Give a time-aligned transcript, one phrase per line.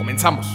[0.00, 0.46] Comenzamos.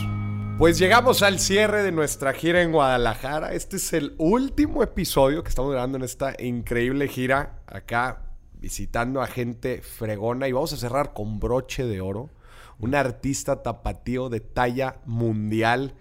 [0.58, 3.54] Pues llegamos al cierre de nuestra gira en Guadalajara.
[3.54, 8.24] Este es el último episodio que estamos grabando en esta increíble gira acá
[8.56, 12.32] visitando a gente fregona y vamos a cerrar con broche de oro.
[12.80, 15.94] Un artista tapatío de talla mundial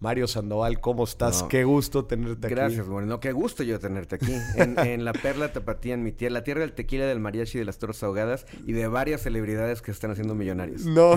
[0.00, 1.42] Mario Sandoval, ¿cómo estás?
[1.42, 2.54] Qué gusto tenerte aquí.
[2.54, 3.20] Gracias, Moreno.
[3.20, 4.32] Qué gusto yo tenerte aquí.
[4.56, 7.78] En, La Perla Tapatía, en mi tierra, la tierra del tequila, del mariachi, de las
[7.78, 10.86] torres ahogadas y de varias celebridades que están haciendo millonarios.
[10.86, 11.16] No,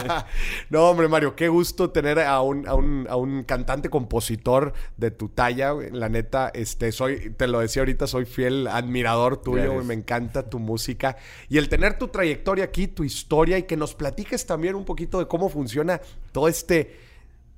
[0.70, 5.10] no hombre, Mario, qué gusto tener a un, a un, a un cantante compositor de
[5.10, 5.72] tu talla.
[5.90, 10.58] La neta, este, soy, te lo decía ahorita, soy fiel admirador tuyo, me encanta tu
[10.58, 11.16] música.
[11.48, 15.18] Y el tener tu trayectoria aquí, tu historia y que nos platiques también un poquito
[15.18, 17.09] de cómo funciona todo este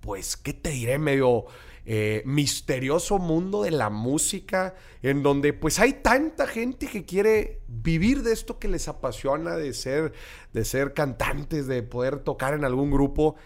[0.03, 0.99] pues, ¿qué te diré?
[0.99, 1.47] Medio
[1.87, 8.23] eh, misterioso mundo de la música, en donde pues hay tanta gente que quiere vivir
[8.23, 10.13] de esto que les apasiona, de ser,
[10.53, 13.37] de ser cantantes, de poder tocar en algún grupo,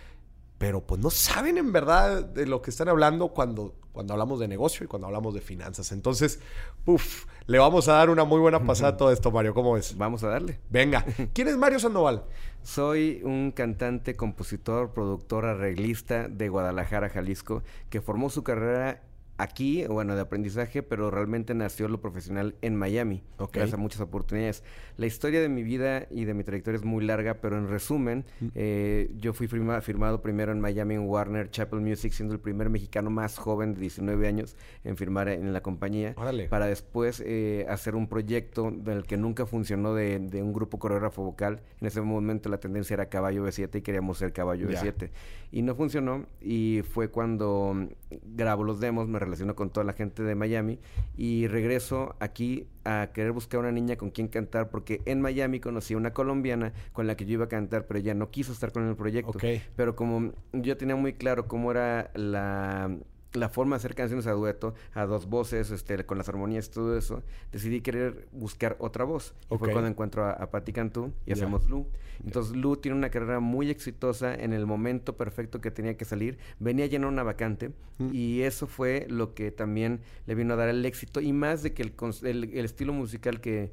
[0.58, 4.48] pero pues no saben en verdad de lo que están hablando cuando, cuando hablamos de
[4.48, 5.92] negocio y cuando hablamos de finanzas.
[5.92, 6.40] Entonces,
[6.86, 9.52] uff, le vamos a dar una muy buena pasada a todo esto, Mario.
[9.54, 9.96] ¿Cómo ves?
[9.96, 10.58] Vamos a darle.
[10.70, 11.04] Venga.
[11.34, 12.24] ¿Quién es Mario Sandoval?
[12.62, 19.02] Soy un cantante, compositor, productor, arreglista de Guadalajara, Jalisco, que formó su carrera
[19.38, 23.22] aquí, bueno, de aprendizaje, pero realmente nació lo profesional en Miami.
[23.52, 24.62] Gracias a muchas oportunidades.
[24.96, 28.24] La historia de mi vida y de mi trayectoria es muy larga, pero en resumen,
[28.40, 28.46] mm.
[28.54, 33.10] eh, yo fui firmado primero en Miami en Warner Chapel Music, siendo el primer mexicano
[33.10, 36.14] más joven de 19 años en firmar en la compañía.
[36.48, 41.60] Para después eh, hacer un proyecto del que nunca funcionó de, un grupo coreógrafo vocal.
[41.80, 45.10] En ese momento la tendencia era Caballo B7 y queríamos ser Caballo B7.
[45.52, 47.88] Y no funcionó y fue cuando
[48.34, 50.78] grabo los demos, me relaciono con toda la gente de Miami
[51.16, 55.94] y regreso aquí a querer buscar una niña con quien cantar porque en Miami conocí
[55.94, 58.72] a una colombiana con la que yo iba a cantar, pero ella no quiso estar
[58.72, 59.38] con el proyecto.
[59.76, 62.96] Pero como yo tenía muy claro cómo era la
[63.36, 66.70] la forma de hacer canciones a dueto, a dos voces, este, con las armonías y
[66.70, 69.34] todo eso, decidí querer buscar otra voz.
[69.50, 71.86] Y fue cuando encuentro a, a Patti Cantú y hacemos Lu.
[72.24, 76.38] Entonces Lu tiene una carrera muy exitosa en el momento perfecto que tenía que salir.
[76.58, 78.08] Venía a llenar una vacante mm.
[78.12, 81.72] y eso fue lo que también le vino a dar el éxito y más de
[81.72, 83.72] que el, el, estilo musical que,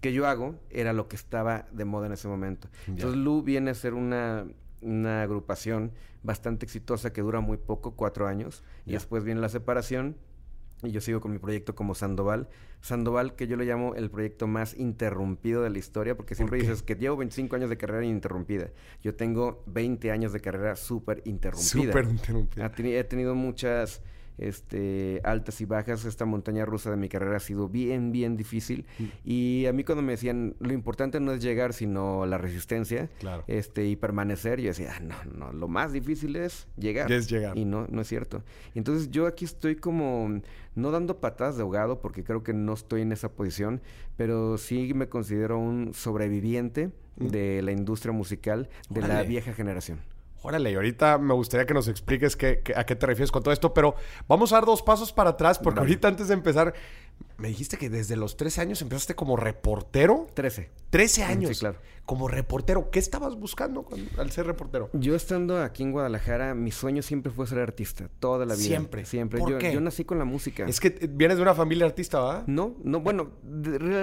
[0.00, 2.68] que yo hago era lo que estaba de moda en ese momento.
[2.86, 4.46] Entonces Lu viene a ser una
[4.84, 10.16] una agrupación bastante exitosa que dura muy poco, cuatro años, y después viene la separación
[10.82, 12.48] y yo sigo con mi proyecto como Sandoval.
[12.80, 16.82] Sandoval, que yo le llamo el proyecto más interrumpido de la historia, porque siempre dices
[16.82, 18.70] que llevo 25 años de carrera ininterrumpida.
[19.02, 21.84] Yo tengo 20 años de carrera súper interrumpida.
[21.84, 22.70] Súper interrumpida.
[22.76, 24.02] He tenido muchas
[24.38, 26.04] este, altas y bajas.
[26.04, 28.86] Esta montaña rusa de mi carrera ha sido bien, bien difícil.
[28.98, 29.04] Mm.
[29.24, 33.10] Y a mí cuando me decían, lo importante no es llegar, sino la resistencia
[33.46, 37.10] este, y permanecer, yo decía, ah, no, no, lo más difícil es llegar.
[37.10, 37.56] Es llegar.
[37.56, 38.42] Y no, no es cierto.
[38.74, 40.40] Entonces yo aquí estoy como,
[40.74, 43.80] no dando patadas de ahogado, porque creo que no estoy en esa posición,
[44.16, 47.26] pero sí me considero un sobreviviente mm.
[47.28, 50.00] de la industria musical de la vieja generación.
[50.44, 53.50] Órale, y ahorita me gustaría que nos expliques qué, a qué te refieres con todo
[53.54, 53.94] esto, pero
[54.28, 56.74] vamos a dar dos pasos para atrás, porque ahorita antes de empezar,
[57.38, 60.26] me dijiste que desde los 13 años empezaste como reportero.
[60.34, 60.68] 13.
[60.90, 61.50] 13 años.
[61.50, 61.78] Sí, claro.
[62.04, 62.90] Como reportero.
[62.90, 63.86] ¿Qué estabas buscando
[64.18, 64.90] al ser reportero?
[64.92, 68.10] Yo estando aquí en Guadalajara, mi sueño siempre fue ser artista.
[68.20, 68.66] Toda la vida.
[68.66, 69.06] Siempre.
[69.06, 69.38] Siempre.
[69.38, 69.72] ¿Por yo, qué?
[69.72, 70.66] yo nací con la música.
[70.66, 72.44] Es que vienes de una familia artista, ¿va?
[72.46, 73.30] No, no, bueno,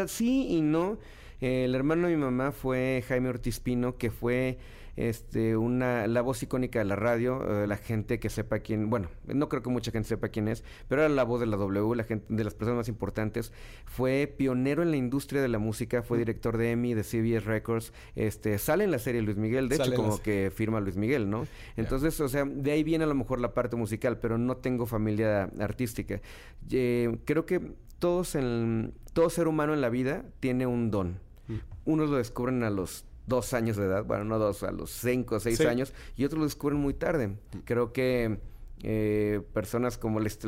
[0.07, 0.97] sí y no.
[1.39, 4.57] el hermano de mi mamá fue Jaime Ortiz Pino, que fue
[4.95, 9.09] este, una, la voz icónica de la radio, eh, la gente que sepa quién, bueno,
[9.25, 11.95] no creo que mucha gente sepa quién es, pero era la voz de la W,
[11.95, 13.51] la gente, de las personas más importantes,
[13.85, 17.93] fue pionero en la industria de la música, fue director de EMI, de CBS Records,
[18.15, 21.47] este, sale en la serie Luis Miguel, de hecho como que firma Luis Miguel, ¿no?
[21.77, 24.85] Entonces, o sea, de ahí viene a lo mejor la parte musical, pero no tengo
[24.85, 26.21] familia artística.
[26.69, 27.61] creo que
[27.99, 31.19] todos en, todo ser humano en la vida tiene un don.
[31.47, 31.57] Mm.
[31.85, 35.35] Unos lo descubren a los dos años de edad, bueno, no dos, a los cinco
[35.35, 37.37] o seis años, y otros lo descubren muy tarde.
[37.65, 38.39] Creo que
[38.83, 40.39] eh, personas como las,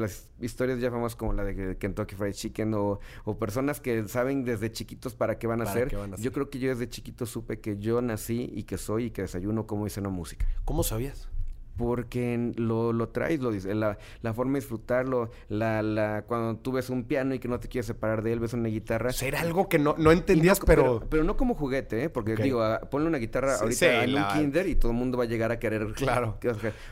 [0.41, 2.99] historias ya famosas como la de Kentucky Fried Chicken o,
[3.39, 5.95] personas que saben desde chiquitos para qué van a, hacer.
[6.17, 9.21] Yo creo que yo desde chiquito supe que yo nací y que soy y que
[9.21, 10.47] desayuno como hice una música.
[10.65, 11.29] ¿Cómo sabías?
[11.77, 16.71] Porque lo, lo traes, lo dice, la, la, forma de disfrutarlo, la, la, cuando tú
[16.73, 19.11] ves un piano y que no te quieres separar de él, ves una guitarra.
[19.21, 21.03] Era algo que no, no entendías, pero...
[21.09, 21.23] pero...
[21.23, 22.09] no como juguete, ¿eh?
[22.09, 25.23] Porque digo, ah, ponle una guitarra ahorita en un kinder y todo el mundo va
[25.23, 25.93] a llegar a querer...
[26.03, 26.37] Claro.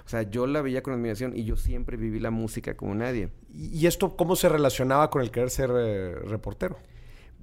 [0.06, 3.30] O sea, yo la veía con admiración y yo siempre viví la música como nadie.
[3.54, 6.78] ¿Y esto cómo se relacionaba con el querer ser eh, reportero?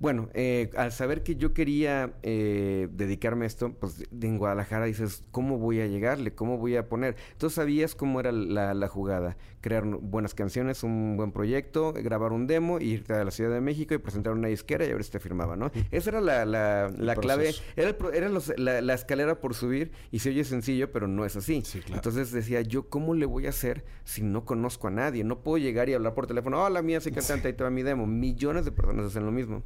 [0.01, 5.25] Bueno, eh, al saber que yo quería eh, dedicarme a esto, pues en Guadalajara dices,
[5.33, 6.35] ¿cómo voy a llegarle?
[6.35, 7.17] ¿Cómo voy a poner?
[7.33, 9.37] Entonces sabías cómo era la, jugada.
[9.61, 13.95] Crear buenas canciones, un buen proyecto, grabar un demo, irte a la Ciudad de México
[13.95, 15.71] y presentar una disquera y a ver si te firmaba, ¿no?
[15.91, 20.93] Esa era la, la, clave, era, era la, escalera por subir y se oye sencillo,
[20.93, 21.63] pero no es así.
[21.93, 25.25] Entonces decía, yo, ¿cómo le voy a hacer si no conozco a nadie?
[25.25, 27.83] No puedo llegar y hablar por teléfono, hola, mía, soy cantante, ahí te va mi
[27.83, 28.07] demo.
[28.07, 29.63] Millones de personas hacen lo mismo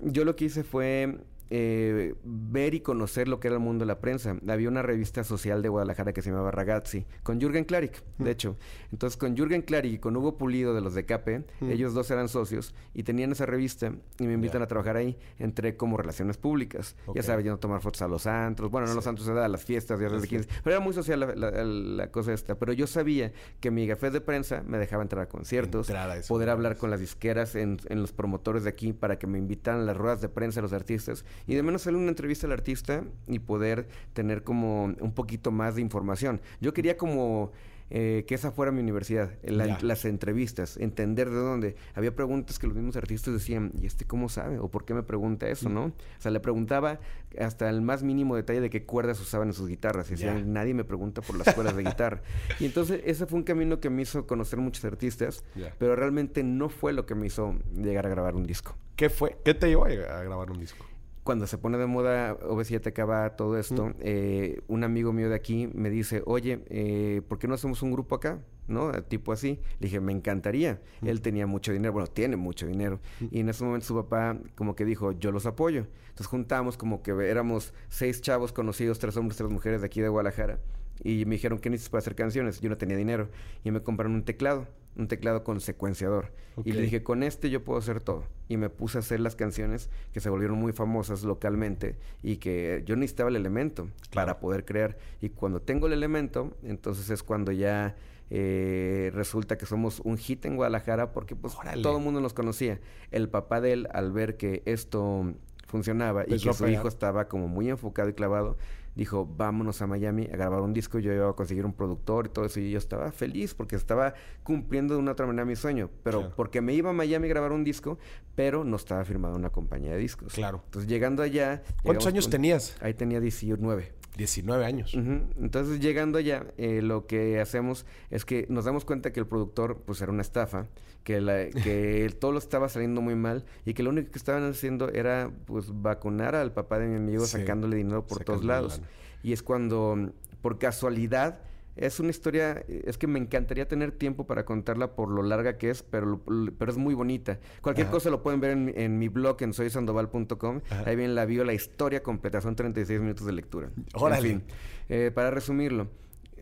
[0.00, 1.18] yo lo que hice fue
[1.50, 4.36] eh, ver y conocer lo que era el mundo de la prensa.
[4.48, 8.28] Había una revista social de Guadalajara que se llamaba Ragazzi, con Jürgen Klarik, de mm.
[8.28, 8.56] hecho.
[8.92, 11.70] Entonces, con Jürgen Klarik y con Hugo Pulido de los de Cape, mm.
[11.70, 15.18] ellos dos eran socios y tenían esa revista y me invitan a trabajar ahí.
[15.38, 16.96] Entré como relaciones públicas.
[17.14, 18.70] Ya sabes, yendo a tomar fotos a los antros.
[18.70, 20.48] Bueno, no los antros, a las fiestas, días de 15.
[20.62, 22.58] Pero era muy social la, cosa esta.
[22.58, 25.90] Pero yo sabía que mi café de prensa me dejaba entrar a conciertos,
[26.28, 29.80] poder hablar con las disqueras en, en los promotores de aquí para que me invitaran
[29.80, 32.52] a las ruedas de prensa de los artistas y de menos hacerle una entrevista al
[32.52, 36.40] artista y poder tener como un poquito más de información.
[36.60, 37.52] Yo quería como
[37.90, 41.76] eh, que esa fuera mi universidad, las entrevistas, entender de dónde.
[41.94, 44.58] Había preguntas que los mismos artistas decían, ¿y este cómo sabe?
[44.58, 45.86] ¿O por qué me pregunta eso, no?
[45.86, 47.00] O sea, le preguntaba
[47.38, 50.08] hasta el más mínimo detalle de qué cuerdas usaban en sus guitarras.
[50.08, 52.20] Y decían, nadie me pregunta por las cuerdas de guitarra.
[52.60, 55.42] Y entonces ese fue un camino que me hizo conocer muchos artistas,
[55.78, 58.76] pero realmente no fue lo que me hizo llegar a grabar un disco.
[58.96, 59.38] ¿Qué fue?
[59.44, 60.84] ¿Qué te llevó a grabar un disco?
[61.28, 65.68] Cuando se pone de moda OV7 acaba todo esto, eh, un amigo mío de aquí
[65.74, 68.40] me dice, oye, eh, ¿por qué no hacemos un grupo acá?
[68.66, 68.90] ¿No?
[69.02, 69.60] Tipo así.
[69.78, 70.80] Le dije, me encantaría.
[71.02, 73.00] Él tenía mucho dinero, bueno, tiene mucho dinero.
[73.30, 75.86] Y en ese momento su papá como que dijo, yo los apoyo.
[76.04, 80.08] Entonces juntamos como que éramos seis chavos conocidos, tres hombres, tres mujeres de aquí de
[80.08, 80.60] Guadalajara.
[81.04, 82.62] Y me dijeron, ¿qué necesitas para hacer canciones?
[82.62, 83.28] Yo no tenía dinero.
[83.64, 84.66] Y me compraron un teclado
[84.98, 86.32] un teclado con secuenciador.
[86.64, 88.24] Y le dije, con este yo puedo hacer todo.
[88.48, 92.82] Y me puse a hacer las canciones que se volvieron muy famosas localmente y que
[92.84, 94.98] yo necesitaba el elemento para poder crear.
[95.20, 97.94] Y cuando tengo el elemento, entonces es cuando ya
[98.30, 102.80] eh, resulta que somos un hit en Guadalajara porque pues todo el mundo nos conocía.
[103.12, 105.32] El papá de él, al ver que esto
[105.66, 108.56] funcionaba y que su hijo estaba como muy enfocado y clavado,
[108.98, 110.98] dijo, vámonos a Miami a grabar un disco.
[110.98, 112.58] Yo iba a conseguir un productor y todo eso.
[112.58, 114.12] Y yo estaba feliz porque estaba
[114.42, 115.88] cumpliendo de una otra manera mi sueño.
[116.02, 117.98] Pero porque me iba a Miami a grabar un disco,
[118.34, 120.34] pero no estaba firmado una compañía de discos.
[120.34, 120.62] Claro.
[120.64, 121.62] Entonces, llegando allá...
[121.84, 122.76] ¿Cuántos años tenías?
[122.80, 123.92] Ahí tenía 19.
[124.18, 124.94] 19 años.
[124.94, 129.78] Entonces, llegando allá, eh, lo que hacemos es que nos damos cuenta que el productor,
[129.86, 130.66] pues, era una estafa,
[131.04, 134.42] que, la, que todo lo estaba saliendo muy mal y que lo único que estaban
[134.42, 138.82] haciendo era, pues, vacunar al papá de mi amigo sacándole dinero por todos lados.
[139.22, 140.12] Y es cuando,
[140.42, 141.38] por casualidad,
[141.78, 145.70] es una historia, es que me encantaría tener tiempo para contarla por lo larga que
[145.70, 146.20] es, pero,
[146.58, 147.38] pero es muy bonita.
[147.62, 150.60] Cualquier cosa lo pueden ver en, mi blog en soysandoval.com.
[150.84, 152.40] Ahí viene la bio, la historia completa.
[152.40, 153.70] Son 36 minutos de lectura.
[153.94, 154.42] Órale.
[154.88, 155.88] Eh, para resumirlo,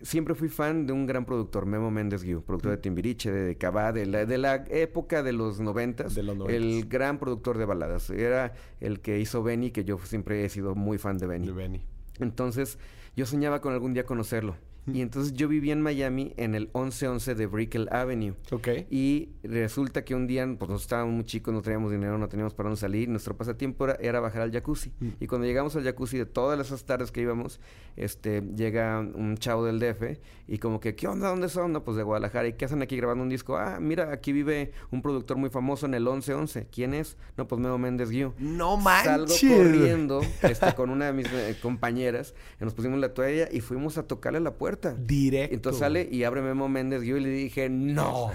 [0.03, 3.93] siempre fui fan de un gran productor, Memo Méndez Guiú, productor de Timbiriche, de Cabá,
[3.93, 6.15] de la, de la época de los noventas.
[6.15, 8.11] De los El gran productor de baladas.
[8.11, 11.47] Era el que hizo Benny, que yo siempre he sido muy fan de Benny.
[11.47, 11.83] De Benny.
[12.21, 12.79] Entonces,
[13.17, 14.57] yo soñaba con algún día conocerlo.
[14.93, 18.35] Y entonces yo vivía en Miami en el 1111 de Brickell Avenue.
[18.53, 18.69] Ok.
[18.91, 22.55] Y resulta que un día, pues nosotros estábamos muy chicos, no teníamos dinero, no teníamos
[22.55, 23.09] para dónde salir.
[23.09, 24.93] Nuestro pasatiempo era, bajar al jacuzzi.
[25.01, 25.09] Mm.
[25.21, 27.61] Y cuando llegamos al jacuzzi, de todas esas tardes que íbamos,
[27.97, 31.29] este, llega un chavo del DF y como que, ¿qué onda?
[31.29, 31.73] ¿Dónde son?
[31.73, 32.47] No, pues de Guadalajara.
[32.47, 33.57] ¿Y qué hacen aquí grabando un disco?
[33.57, 36.69] Ah, mira, aquí vive un productor muy famoso en el 1111.
[36.71, 37.17] ¿Quién es?
[37.37, 38.33] No, pues Memo Méndez Guiú.
[38.39, 39.41] No manches.
[39.41, 43.61] Salgo corriendo este, con una de mis eh, compañeras, y nos pusimos la toalla y
[43.61, 45.55] fuimos a tocarle la puerta Directo.
[45.55, 47.03] Entonces sale y abre Memo Méndez.
[47.03, 48.31] Yo le dije, no,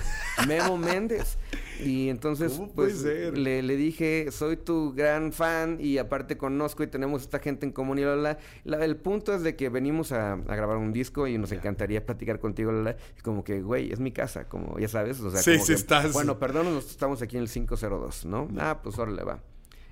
[0.47, 1.37] Memo Méndez.
[1.85, 7.21] Y entonces, pues, le, le, dije, soy tu gran fan y aparte conozco y tenemos
[7.23, 8.85] esta gente en común y la, la.
[8.85, 12.71] el punto es de que venimos a, grabar un disco y nos encantaría platicar contigo,
[12.71, 15.19] la, Y como que, güey, es mi casa, como ya sabes.
[15.21, 16.13] O sea, sí, sí, estás.
[16.13, 16.37] Bueno,
[16.79, 18.47] estamos aquí en el 502, ¿no?
[18.57, 19.39] Ah, pues órale, va.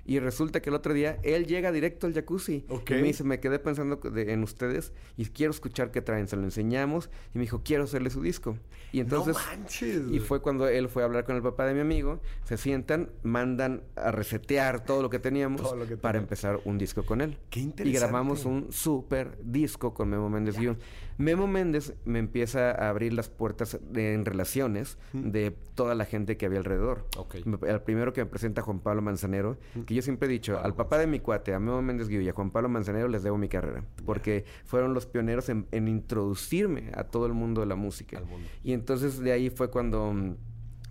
[0.04, 2.64] Y resulta que el otro día él llega directo al jacuzzi.
[2.68, 6.26] Y me dice, me quedé pensando de- en ustedes y quiero escuchar qué traen.
[6.26, 8.56] Se lo enseñamos y me dijo, quiero hacerle su disco.
[8.92, 9.36] Y entonces...
[9.36, 10.02] no manches.
[10.10, 12.20] Y fue cuando él fue a hablar con el papá de mi amigo.
[12.44, 16.78] Se sientan, mandan a resetear todo lo que teníamos Todo lo que para empezar un
[16.78, 17.38] disco con él.
[17.50, 18.00] Qué Y interesante.
[18.00, 20.78] grabamos un súper disco con Memo Méndez Guión.
[21.20, 26.36] Memo Méndez me empieza a abrir las puertas de- en relaciones de toda la gente
[26.36, 27.06] que había alrededor.
[27.18, 27.36] Ok.
[27.44, 30.74] Me- El primero que me presenta Juan Pablo Manzanero, que yo siempre he dicho, al
[30.74, 33.36] papá de mi cuate, a Memo Méndez Guión y a Juan Pablo Manzanero les debo
[33.36, 37.76] mi carrera, porque fueron los pioneros en, en introducirme a todo el mundo de la
[37.76, 38.20] música.
[38.20, 38.46] Mundo.
[38.64, 40.36] Y entonces de ahí fue cuando mm,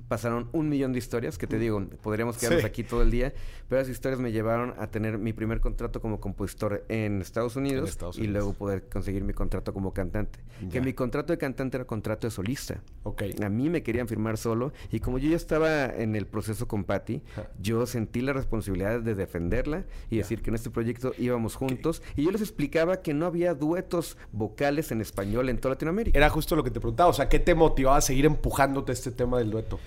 [0.09, 2.67] pasaron un millón de historias, que te digo, podríamos quedarnos Sí.
[2.67, 3.31] aquí todo el día,
[3.69, 7.89] pero esas historias me llevaron a tener mi primer contrato como compositor en Estados Unidos,
[7.89, 10.39] Estados y luego poder conseguir mi contrato como cantante.
[10.63, 10.69] Ya.
[10.69, 12.81] Que mi contrato de cantante era contrato de solista.
[13.03, 13.23] Ok.
[13.41, 16.83] A mí me querían firmar solo y como yo ya estaba en el proceso con
[16.83, 17.21] Patty,
[17.61, 22.23] yo sentí la responsabilidad de defenderla y decir que en este proyecto íbamos juntos y
[22.23, 26.17] yo les explicaba que no había duetos vocales en español en toda Latinoamérica.
[26.17, 27.09] Era justo lo que te preguntaba.
[27.09, 29.79] O sea, ¿qué te motivaba a seguir empujándote este tema del dueto?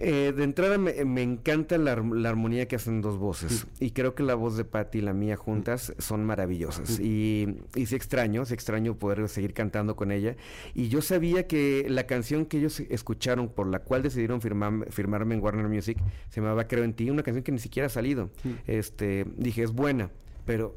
[0.00, 3.66] Eh, de entrada me, me encanta la, ar- la armonía que hacen dos voces.
[3.80, 6.98] Y creo que la voz de Patty y la mía juntas son maravillosas.
[7.00, 10.36] Y, y sí extraño, sí extraño poder seguir cantando con ella.
[10.74, 15.34] Y yo sabía que la canción que ellos escucharon por la cual decidieron firmar- firmarme
[15.34, 15.98] en Warner Music
[16.30, 18.30] se llamaba Creo en ti, una canción que ni siquiera ha salido.
[18.66, 20.10] Este, dije, es buena,
[20.46, 20.76] pero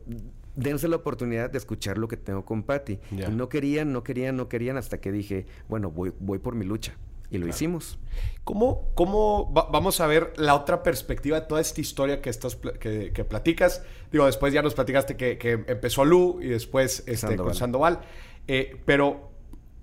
[0.55, 2.99] dense la oportunidad de escuchar lo que tengo con Patty.
[3.29, 6.95] No querían, no querían, no querían hasta que dije, bueno, voy, voy por mi lucha.
[7.31, 7.97] Y lo hicimos.
[8.43, 12.57] ¿Cómo, cómo va- vamos a ver la otra perspectiva de toda esta historia que, estás,
[12.57, 13.83] que, que platicas?
[14.11, 17.55] Digo, después ya nos platicaste que, que empezó Lu y después este, con Sandoval.
[17.55, 17.99] Sandoval.
[18.47, 19.30] Eh, pero,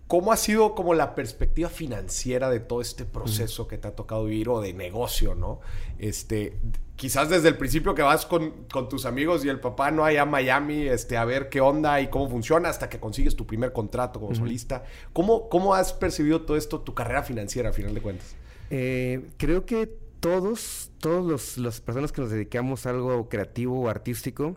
[0.08, 4.24] ¿cómo ha sido como la perspectiva financiera de todo este proceso que te ha tocado
[4.24, 5.60] vivir o de negocio, no?
[5.98, 6.58] Este,
[6.96, 10.22] quizás desde el principio que vas con, con tus amigos y el papá no allá
[10.22, 13.72] a Miami este, a ver qué onda y cómo funciona hasta que consigues tu primer
[13.72, 14.82] contrato como solista.
[15.12, 18.34] ¿Cómo, ¿Cómo has percibido todo esto, tu carrera financiera, a final de cuentas?
[18.70, 24.56] Eh, creo que todos, los, las personas que nos dedicamos a algo creativo o artístico,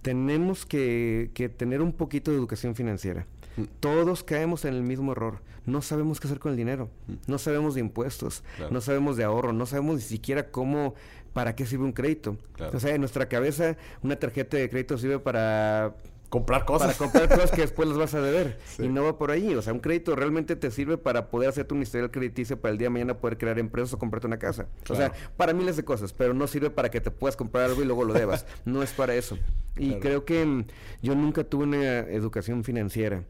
[0.00, 3.26] tenemos que, que tener un poquito de educación financiera.
[3.56, 3.62] Mm.
[3.80, 5.40] Todos caemos en el mismo error.
[5.64, 6.88] No sabemos qué hacer con el dinero.
[7.26, 8.42] No sabemos de impuestos.
[8.42, 8.56] Mm.
[8.56, 8.72] Claro.
[8.72, 9.52] No sabemos de ahorro.
[9.52, 10.94] No sabemos ni siquiera cómo,
[11.32, 12.36] para qué sirve un crédito.
[12.54, 12.76] Claro.
[12.76, 15.94] O sea, en nuestra cabeza, una tarjeta de crédito sirve para
[16.28, 16.96] Comprar cosas.
[16.96, 18.58] para comprar cosas que después las vas a deber.
[18.66, 18.82] Sí.
[18.84, 19.54] Y no va por ahí.
[19.54, 22.78] O sea, un crédito realmente te sirve para poder hacerte un historial crediticio para el
[22.78, 24.66] día de mañana poder crear empresas o comprarte una casa.
[24.88, 27.80] O sea, para miles de cosas, pero no sirve para que te puedas comprar algo
[27.80, 28.44] y luego lo debas.
[28.64, 29.38] no es para eso.
[29.76, 30.00] Y Claro.
[30.00, 30.64] creo que mm,
[31.02, 33.22] yo nunca tuve una educación financiera.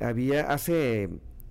[0.00, 1.08] Había hace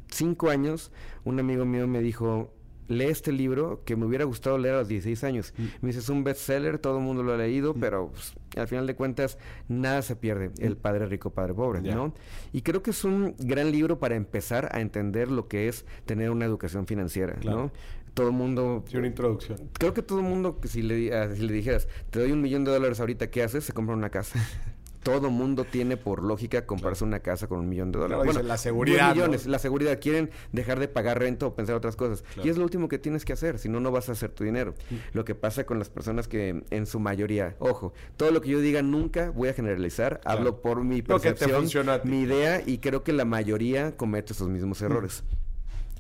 [0.10, 0.92] cinco años,
[1.24, 2.54] un amigo mío me dijo,
[2.88, 5.54] lee este libro que me hubiera gustado leer a los 16 años.
[5.82, 8.86] Me dice, es un bestseller, todo el mundo lo ha leído, pero pues, al final
[8.88, 9.38] de cuentas
[9.70, 10.52] nada se pierde.
[10.60, 11.82] El padre rico, padre pobre.
[11.82, 12.14] ¿no?
[12.52, 16.30] Y creo que es un gran libro para empezar a entender lo que es tener
[16.32, 17.58] una educación financiera, Claro.
[17.58, 17.72] ¿no?
[18.14, 18.84] Todo el mundo...
[18.90, 19.58] Sí, una introducción.
[19.80, 22.66] Creo que todo el mundo, si le, ah, si le dijeras, te doy un millón
[22.66, 23.64] de dólares ahorita, ¿qué haces?
[23.64, 24.38] Se compra una casa.
[25.04, 28.24] todo mundo tiene por lógica comprarse una casa con un millón de dólares.
[28.24, 29.52] Claro, dice, la seguridad, millones, ¿no?
[29.52, 30.00] la seguridad.
[30.00, 32.22] Quieren dejar de pagar renta o pensar otras cosas.
[32.22, 32.48] Claro.
[32.48, 34.44] Y es lo último que tienes que hacer, si no, no vas a hacer tu
[34.44, 34.74] dinero.
[35.14, 38.60] Lo que pasa con las personas que en su mayoría, ojo, todo lo que yo
[38.60, 40.38] diga nunca voy a generalizar, Claro.
[40.40, 41.66] hablo por mi percepción,
[42.04, 45.24] mi idea y creo que la mayoría comete esos mismos errores.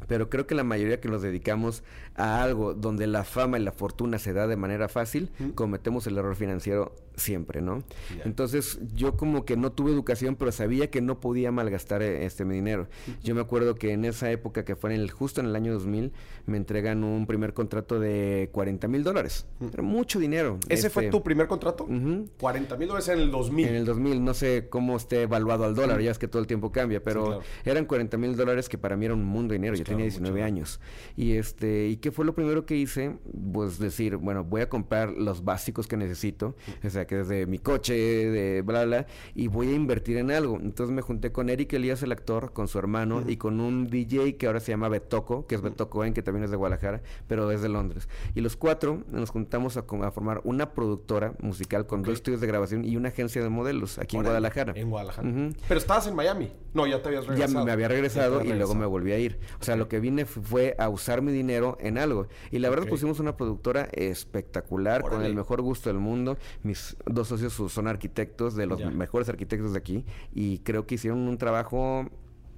[0.07, 1.83] Pero creo que la mayoría que nos dedicamos
[2.15, 6.17] a algo donde la fama y la fortuna se da de manera fácil, cometemos el
[6.17, 7.83] error financiero siempre, ¿no?
[8.25, 12.45] Entonces yo como que no tuve educación, pero sabía que no podía malgastar eh, este
[12.45, 12.87] mi dinero.
[13.23, 15.73] Yo me acuerdo que en esa época, que fue en el, justo en el año
[15.73, 16.11] 2000,
[16.45, 19.45] me entregan un primer contrato de 40 mil dólares.
[19.61, 20.59] Era mucho dinero.
[20.69, 21.83] ¿Ese fue Este, tu primer contrato?
[21.85, 22.27] ujú.
[22.39, 23.67] 40 mil dólares en el 2000.
[23.67, 26.47] En el 2000, no sé cómo esté evaluado al dólar, ya es que todo el
[26.47, 27.41] tiempo cambia, pero claro.
[27.65, 30.05] eran 40 mil dólares que para mí era un mundo de dinero, yo claro, tenía
[30.05, 30.45] mucho 19 dinero.
[30.55, 30.79] años.
[31.15, 33.17] Y este, ¿y qué fue lo primero que hice?
[33.53, 37.59] Pues decir, bueno, voy a comprar los básicos que necesito, o sea, que desde mi
[37.59, 39.05] coche, de bla, bla,
[39.35, 40.57] y voy a invertir en algo.
[40.61, 44.37] Entonces me junté con Eric Elías, el actor, con su hermano, y con un DJ
[44.37, 47.51] que ahora se llama Betoco, que es Betoco Cohen, que también es de Guadalajara, pero
[47.51, 48.07] es de Londres.
[48.35, 52.85] Y los cuatro nos juntamos a, formar una productora musical con dos estudios de grabación
[52.85, 54.73] y una agencia de modelos aquí en Guadalajara.
[54.75, 55.27] En Guadalajara.
[55.27, 55.53] Ujú.
[55.67, 56.51] Pero estabas en Miami.
[56.73, 57.65] No, ya te habías Ya regresado.
[57.65, 59.39] me había Ya regresado y luego me volví a ir.
[59.59, 62.27] O sea, lo que vine fu- fue a usar mi dinero en algo.
[62.51, 66.37] Y la verdad pusimos una productora espectacular, con el mejor gusto del mundo.
[66.63, 68.89] Mis dos socios son arquitectos, de los Ya.
[68.89, 70.05] mejores arquitectos de aquí.
[70.33, 72.09] Y creo que hicieron un trabajo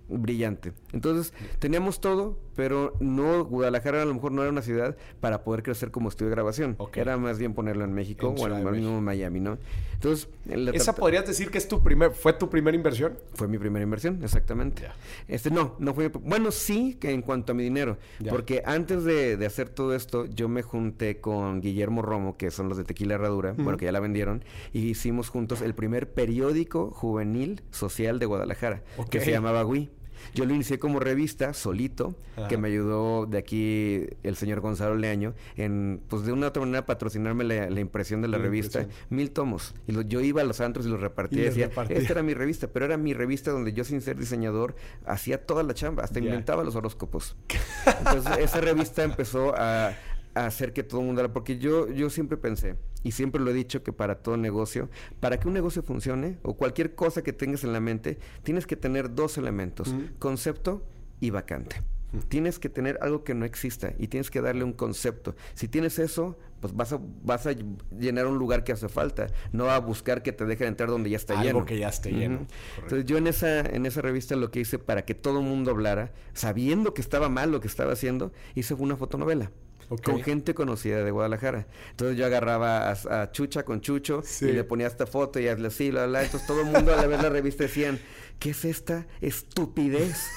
[0.10, 0.74] brillante.
[0.92, 5.64] Entonces, teníamos todo, pero no, Guadalajara a lo mejor no era una ciudad para poder
[5.64, 6.78] crecer como estudio de grabación.
[6.96, 9.58] Era más bien ponerlo en México o en mismo Miami, ¿no?
[9.94, 10.28] Entonces,
[10.74, 13.18] ¿esa podrías decir que es tu primer, fue tu primera inversión?
[13.36, 14.84] Fue mi primera inversión, exactamente.
[15.28, 17.98] Este, no, no fue, bueno, sí, que en cuanto a mi dinero,
[18.30, 22.78] porque antes de, hacer todo esto, yo me junté con Guillermo Romo, que son los
[22.78, 24.44] de Tequila Herradura, bueno, que ya la vendieron,
[24.74, 30.03] y hicimos juntos el primer periódico juvenil social de Guadalajara, que se llamaba Wii.
[30.34, 32.16] Yo lo inicié como revista, solito,
[32.50, 36.62] que me ayudó de aquí el señor Gonzalo Leaño en, pues de una u otra
[36.62, 38.88] manera, patrocinarme la, impresión de la, revista.
[39.10, 39.74] Mil tomos.
[39.88, 42.68] Y yo iba a los antros y los repartía y, decía, esta era mi revista,
[42.68, 44.76] pero era mi revista donde yo, sin ser diseñador,
[45.06, 47.36] hacía toda la chamba, hasta inventaba los horóscopos.
[48.00, 49.94] Entonces, esa revista empezó a,
[50.36, 51.32] hacer que todo el mundo...
[51.34, 55.40] Porque yo, yo siempre pensé, y siempre lo he dicho, que para todo negocio, para
[55.40, 59.14] que un negocio funcione, o cualquier cosa que tengas en la mente, tienes que tener
[59.14, 60.84] dos elementos, concepto
[61.20, 61.82] y vacante.
[62.28, 65.36] Tienes que tener algo que no exista y tienes que darle un concepto.
[65.56, 67.56] Si tienes eso, pues vas a, vas a
[67.98, 71.18] llenar un lugar que hace falta, no a buscar que te dejen entrar donde ya
[71.18, 71.58] está lleno.
[71.58, 72.46] Algo que ya esté lleno.
[72.78, 75.72] Entonces yo en esa, en esa revista lo que hice para que todo el mundo
[75.72, 79.52] hablara, sabiendo que estaba mal lo que estaba haciendo, hice una fotonovela
[79.98, 81.68] con gente conocida de Guadalajara.
[81.92, 85.92] Entonces yo agarraba a, Chucha con Chucho y le ponía esta foto y hazle así,
[85.92, 86.06] bla.
[86.06, 88.00] Entonces todo el mundo al ver la revista decían,
[88.40, 90.28] ¿qué es esta estupidez?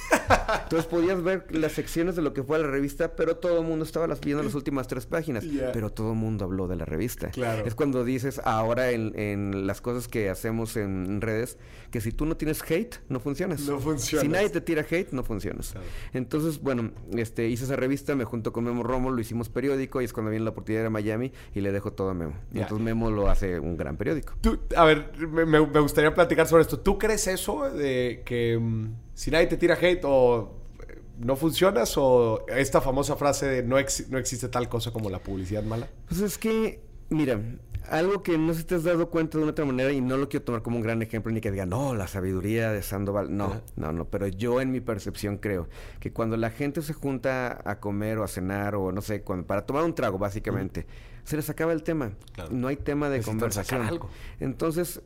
[0.65, 3.85] Entonces podías ver las secciones de lo que fue la revista, pero todo el mundo
[3.85, 5.45] estaba viendo las últimas tres páginas.
[5.73, 7.31] Pero todo el mundo habló de la revista.
[7.65, 11.59] Es cuando dices ahora en, las cosas que hacemos en redes,
[11.91, 13.61] que si tú no tienes hate, no funcionas.
[13.62, 14.23] No funciona.
[14.23, 15.75] Si nadie te tira hate, no funcionas.
[16.12, 20.05] Entonces, bueno, este, hice esa revista, me junto con Memo Romo, lo hicimos periódico y
[20.05, 22.35] es cuando viene la oportunidad de Miami y le dejo todo a Memo.
[22.53, 24.35] Y entonces Memo lo hace un gran periódico.
[24.76, 26.79] a ver, me, gustaría platicar sobre esto.
[26.79, 27.86] ¿Tú crees eso de
[28.25, 33.47] que mm, si nadie te tira hate o eh, no funcionas o esta famosa frase
[33.47, 35.88] de no, no existe tal cosa como la publicidad mala?
[36.09, 37.40] Pues es que, mira,
[37.90, 40.16] algo que no sé si te has dado cuenta de una otra manera y no
[40.16, 43.37] lo quiero tomar como un gran ejemplo ni que diga, no, la sabiduría de Sandoval.
[43.37, 45.69] No, no, no, pero yo en mi percepción creo
[46.00, 49.66] que cuando la gente se junta a comer o a cenar o no sé, para
[49.66, 50.87] tomar un trago básicamente,
[51.25, 52.12] se les acaba el tema.
[52.50, 54.00] No hay tema de conversación.
[54.40, 55.00] Entonces,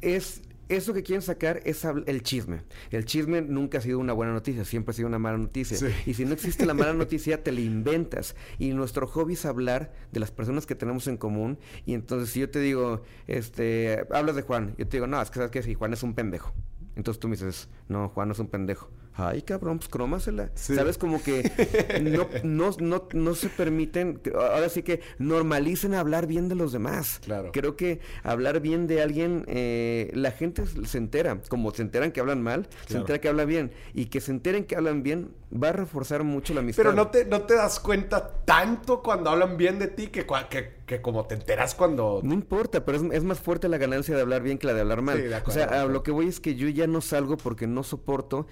[0.00, 2.62] es eso que quieren sacar es el chisme.
[2.90, 5.76] El chisme nunca ha sido una buena noticia, siempre ha sido una mala noticia.
[6.06, 8.36] Y si no existe la mala noticia, te la inventas.
[8.58, 11.58] Y nuestro hobby es hablar de las personas que tenemos en común.
[11.86, 15.30] Y entonces, si yo te digo, este, hablas de Juan, yo te digo, no, es
[15.30, 16.54] que sabes que si Juan es un pendejo.
[16.96, 18.90] Entonces tú me dices, no, Juan no es un pendejo.
[19.14, 20.50] Ay, cabrón, pues cromasela.
[20.54, 20.96] ¿Sabes?
[20.96, 21.42] Como que
[22.02, 27.20] no, no, no, no se permiten, ahora sí que normalicen hablar bien de los demás.
[27.24, 27.50] Claro.
[27.52, 32.20] Creo que hablar bien de alguien, eh, la gente se entera, como se enteran que
[32.20, 33.72] hablan mal, se entera que hablan bien.
[33.94, 36.82] Y que se enteren que hablan bien va a reforzar mucho la amistad.
[36.82, 40.74] Pero no te, no te das cuenta tanto cuando hablan bien de ti que, que,
[40.86, 42.20] que como te enteras cuando...
[42.22, 44.80] No importa, pero es, es, más fuerte la ganancia de hablar bien que la de
[44.82, 45.42] hablar mal.
[45.44, 48.46] o sea, lo que voy es que yo ya no salgo porque no soporto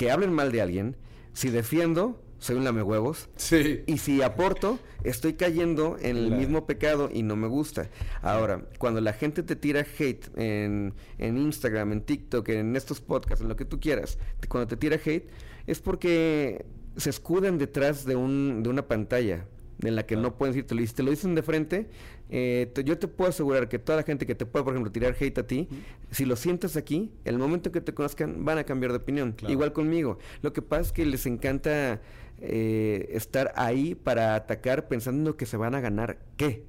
[0.00, 0.96] que hablen mal de alguien,
[1.34, 3.28] si defiendo, soy un lamehuevos.
[3.36, 3.82] Sí.
[3.86, 7.90] Y si aporto, estoy cayendo en el mismo pecado y no me gusta.
[8.22, 13.42] Ahora, cuando la gente te tira hate en, en, Instagram, en TikTok, en estos podcasts,
[13.42, 14.16] en lo que tú quieras,
[14.48, 15.28] cuando te tira hate,
[15.66, 16.64] es porque
[16.96, 19.44] se escudan detrás de, un, de una pantalla
[19.82, 21.88] en la que no pueden decirte lo, te lo dicen de frente,
[22.28, 25.16] eh, yo te puedo asegurar que toda la gente que te pueda, por ejemplo, tirar
[25.18, 25.68] hate a ti,
[26.10, 29.34] si lo sientes aquí, el momento que te conozcan van a cambiar de opinión.
[29.48, 30.18] Igual conmigo.
[30.42, 32.00] Lo que pasa es que les encanta
[32.40, 36.64] eh, estar ahí para atacar pensando que se van a ganar qué.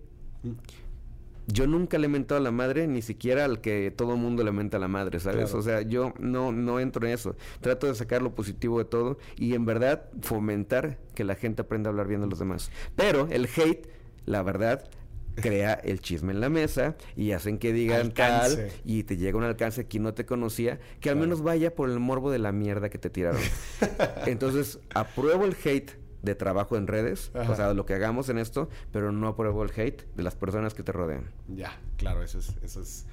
[1.47, 4.43] Yo nunca le he mentado a la madre, ni siquiera al que todo el mundo
[4.43, 5.54] le menta a la madre, ¿sabes?
[5.54, 7.36] O sea, yo no, no entro en eso.
[7.60, 11.89] Trato de sacar lo positivo de todo y en verdad fomentar que la gente aprenda
[11.89, 12.71] a hablar bien de los demás.
[12.95, 13.88] Pero el hate,
[14.25, 14.89] la verdad,
[15.36, 19.43] crea el chisme en la mesa y hacen que digan tal y te llega un
[19.43, 22.89] alcance que no te conocía, que al menos vaya por el morbo de la mierda
[22.89, 23.41] que te tiraron.
[24.25, 28.69] Entonces, apruebo el hate de trabajo en redes, o sea, lo que hagamos en esto,
[28.91, 31.31] pero no apruebo el hate de las personas que te rodean.
[31.47, 33.05] Ya, claro, eso es, eso es.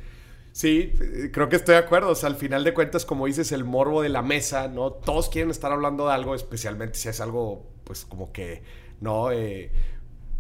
[0.53, 0.93] Sí,
[1.33, 2.11] creo que estoy de acuerdo.
[2.11, 4.91] O sea, al final de cuentas, como dices, el morbo de la mesa, ¿no?
[4.91, 8.63] Todos quieren estar hablando de algo, especialmente si es algo, pues, como que,
[9.01, 9.31] ¿no?
[9.31, 9.71] Eh,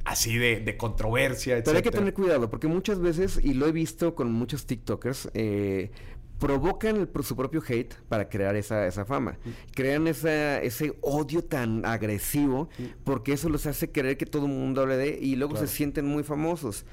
[0.05, 1.65] así de, controversia, etc.
[1.67, 5.31] Pero hay que tener cuidado, porque muchas veces, y lo he visto con muchos TikTokers,
[5.35, 5.91] eh,
[6.39, 9.39] provocan su propio hate para crear esa, esa fama.
[9.75, 12.69] Crean esa, ese odio tan agresivo
[13.05, 16.07] porque eso los hace querer que todo el mundo hable de y luego se sienten
[16.07, 16.85] muy famosos.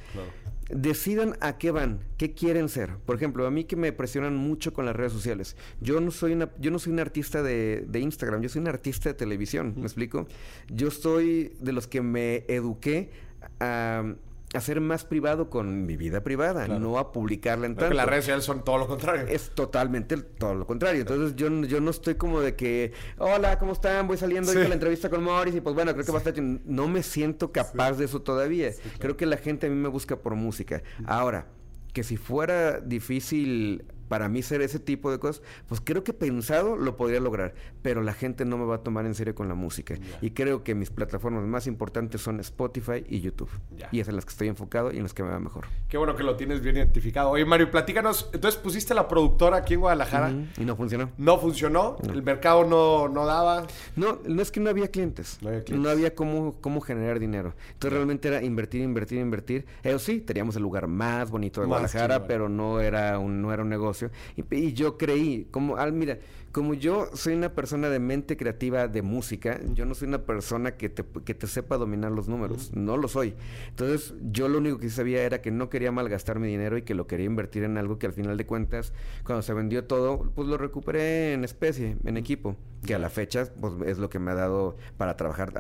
[0.70, 2.98] decidan a qué van, qué quieren ser.
[3.06, 5.56] Por ejemplo, a mí que me presionan mucho con las redes sociales.
[5.80, 8.68] Yo no soy una, yo no soy un artista de, de Instagram, yo soy un
[8.68, 10.28] artista de televisión, ¿me explico?
[10.70, 13.12] Yo soy de los que me eduqué
[13.60, 17.94] a a ser más privado con mi vida privada, no a publicarla en tanto.
[17.94, 19.26] las redes sociales son todo lo contrario.
[19.28, 21.02] Es totalmente todo lo contrario.
[21.02, 24.08] Entonces yo, yo no estoy como de que, hola, ¿cómo están?
[24.08, 24.58] Voy saliendo sí.
[24.58, 26.42] la entrevista con Morris y pues bueno, creo que va a estar...
[26.42, 28.72] No me siento capaz de eso todavía.
[29.00, 30.84] Creo que la gente a mí me busca por música.
[31.06, 31.48] Ahora,
[31.94, 36.76] que si fuera difícil para mí ser ese tipo de cosas, pues creo que pensado
[36.76, 39.56] lo podría lograr, pero la gente no me va a tomar en serio con la
[39.56, 39.96] música.
[40.22, 43.50] Y creo que mis plataformas más importantes son Spotify y YouTube.
[43.92, 45.66] Y es en las que estoy enfocado y en las que me va mejor.
[45.90, 47.30] Qué bueno que lo tienes bien identificado.
[47.32, 50.34] Oye, Mario, platícanos, entonces pusiste la productora aquí en Guadalajara.
[50.58, 51.10] Y no funcionó.
[51.18, 53.66] No funcionó, el mercado no, no daba.
[53.96, 55.40] No, no es que no había clientes.
[55.42, 55.84] No había, clientes.
[55.84, 57.54] No había cómo, cómo generar dinero.
[57.74, 59.66] Entonces realmente era invertir, invertir, invertir.
[59.84, 63.64] Eso sí, teníamos el lugar más bonito de Guadalajara, pero no era un, no era
[63.64, 63.95] un negocio
[64.36, 66.20] y, yo creí, como, al, mira,
[66.52, 70.78] como yo soy una persona de mente creativa de música, yo no soy una persona
[70.78, 73.34] que te, que te sepa dominar los números, no lo soy.
[73.70, 76.96] Entonces, yo lo único que sabía era que no quería malgastar mi dinero y que
[76.96, 78.94] lo quería invertir en algo que al final de cuentas,
[79.26, 82.56] cuando se vendió todo, pues lo recuperé en especie, en equipo,
[82.86, 85.54] que a la fecha pues, es lo que me ha dado para trabajar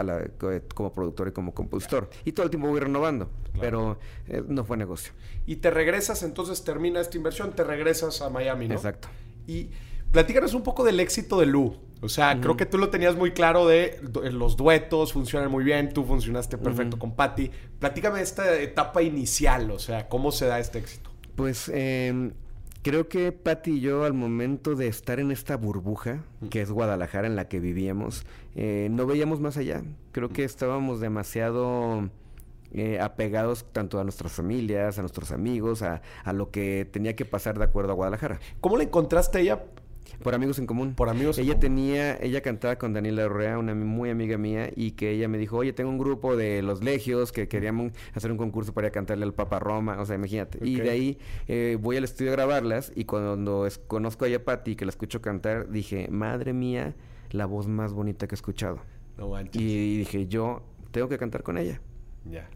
[0.73, 2.09] como productor y como compositor.
[2.23, 5.13] Y todo el tiempo voy renovando, pero eh, no fue negocio.
[5.45, 8.75] Y te regresas, entonces termina esta inversión, te regresas a Miami, ¿no?
[8.75, 9.07] Exacto.
[9.47, 9.69] Y
[10.15, 11.75] Platícanos un poco del éxito de Lu.
[11.99, 13.99] O sea, creo que tú lo tenías muy claro de,
[14.31, 17.51] los duetos funcionan muy bien, tú funcionaste perfecto con Patty.
[17.79, 21.09] Platícame esta etapa inicial, o sea, ¿cómo se da este éxito?
[21.35, 22.31] Pues em,
[22.81, 27.27] creo que Patty y yo al momento de estar en esta burbuja, que es Guadalajara
[27.27, 29.83] en la que vivíamos, eh, no veíamos más allá.
[30.13, 32.09] Creo que estábamos demasiado...
[32.77, 37.23] Eh, apegados tanto a nuestras familias, a nuestros amigos, a, a, lo que tenía que
[37.23, 38.41] pasar de acuerdo a Guadalajara.
[38.59, 39.63] ¿Cómo le encontraste a ella
[40.21, 40.93] por amigos en común.
[40.93, 45.11] Por amigos Ella tenía, ella cantaba con Daniela Urrea, una muy amiga mía, y que
[45.11, 48.73] ella me dijo, oye, tengo un grupo de los Legios que queríamos hacer un concurso
[48.73, 50.59] para cantarle al Papa Roma, o sea, imagínate.
[50.61, 54.75] Y de ahí eh, voy al estudio a grabarlas, y cuando conozco a ella Patti,
[54.75, 56.95] que la escucho cantar, dije, madre mía,
[57.31, 58.79] la voz más bonita que he escuchado.
[59.53, 60.61] y dije, yo
[60.91, 61.81] tengo que cantar con ella.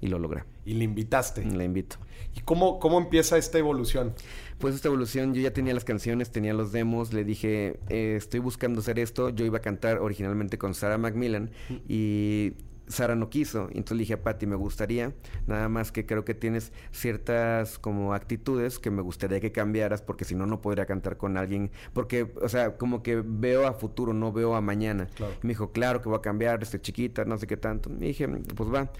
[0.01, 0.43] Y lo logré.
[0.65, 1.45] Y le invitaste.
[1.45, 1.97] La invito.
[2.35, 4.13] ¿Y cómo, cómo empieza esta evolución?
[4.57, 8.39] Pues esta evolución, yo ya tenía las canciones, tenía los demos, le dije, eh, estoy
[8.39, 9.29] buscando hacer esto.
[9.29, 11.51] Yo iba a cantar originalmente con Sarah Macmillan
[11.87, 12.53] y
[12.89, 13.67] Sara no quiso.
[13.69, 15.13] Entonces le dije a Patty, me gustaría,
[15.47, 20.25] nada más que creo que tienes ciertas como actitudes que me gustaría que cambiaras, porque
[20.25, 21.71] si no, no podría cantar con alguien.
[21.93, 25.07] Porque, o sea, como que veo a futuro, no veo a mañana.
[25.43, 27.89] Me dijo, claro que voy a cambiar, estoy chiquita, no sé qué tanto.
[27.89, 28.91] Me dije, pues va.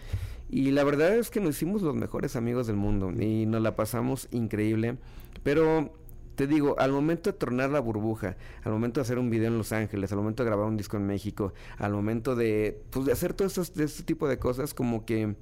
[0.50, 3.76] Y la verdad es que nos hicimos los mejores amigos del mundo y nos la
[3.76, 4.98] pasamos increíble.
[5.44, 5.94] Pero
[6.36, 9.58] te digo, al momento de tornar la burbuja, al momento de hacer un video en
[9.58, 13.12] Los Ángeles, al momento de grabar un disco en México, al momento de, pues, de
[13.12, 15.36] hacer todo de este tipo de cosas, como que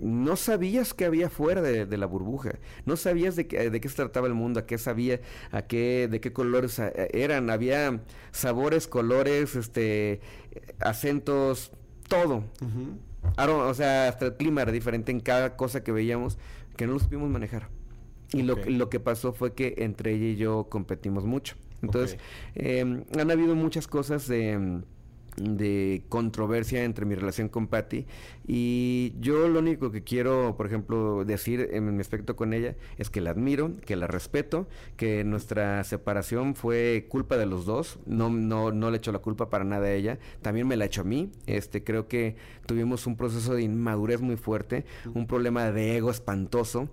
[0.00, 4.26] no sabías qué había fuera de, la burbuja, no sabías de, de qué se trataba
[4.26, 5.20] el mundo, a qué sabía,
[5.52, 10.20] a qué, de qué colores eh, eran, había sabores, colores, este,
[10.80, 11.70] acentos,
[12.08, 12.44] todo
[13.36, 16.38] o sea, hasta el clima era diferente en cada cosa que veíamos
[16.76, 17.68] que no lo supimos manejar.
[18.32, 21.56] Y lo, lo que pasó fue que entre ella y yo competimos mucho.
[21.82, 22.18] Entonces,
[22.54, 24.82] em, han habido muchas cosas de
[25.36, 28.06] de controversia entre mi relación con Patty.
[28.46, 33.10] Y yo lo único que quiero, por ejemplo, decir en mi aspecto con ella es
[33.10, 38.30] que la admiro, que la respeto, que nuestra separación fue culpa de los dos, no
[38.30, 41.04] no no le echo la culpa para nada a ella, también me la echo a
[41.04, 41.30] mí.
[41.46, 46.88] Este creo que tuvimos un proceso de inmadurez muy fuerte, un problema de ego espantoso.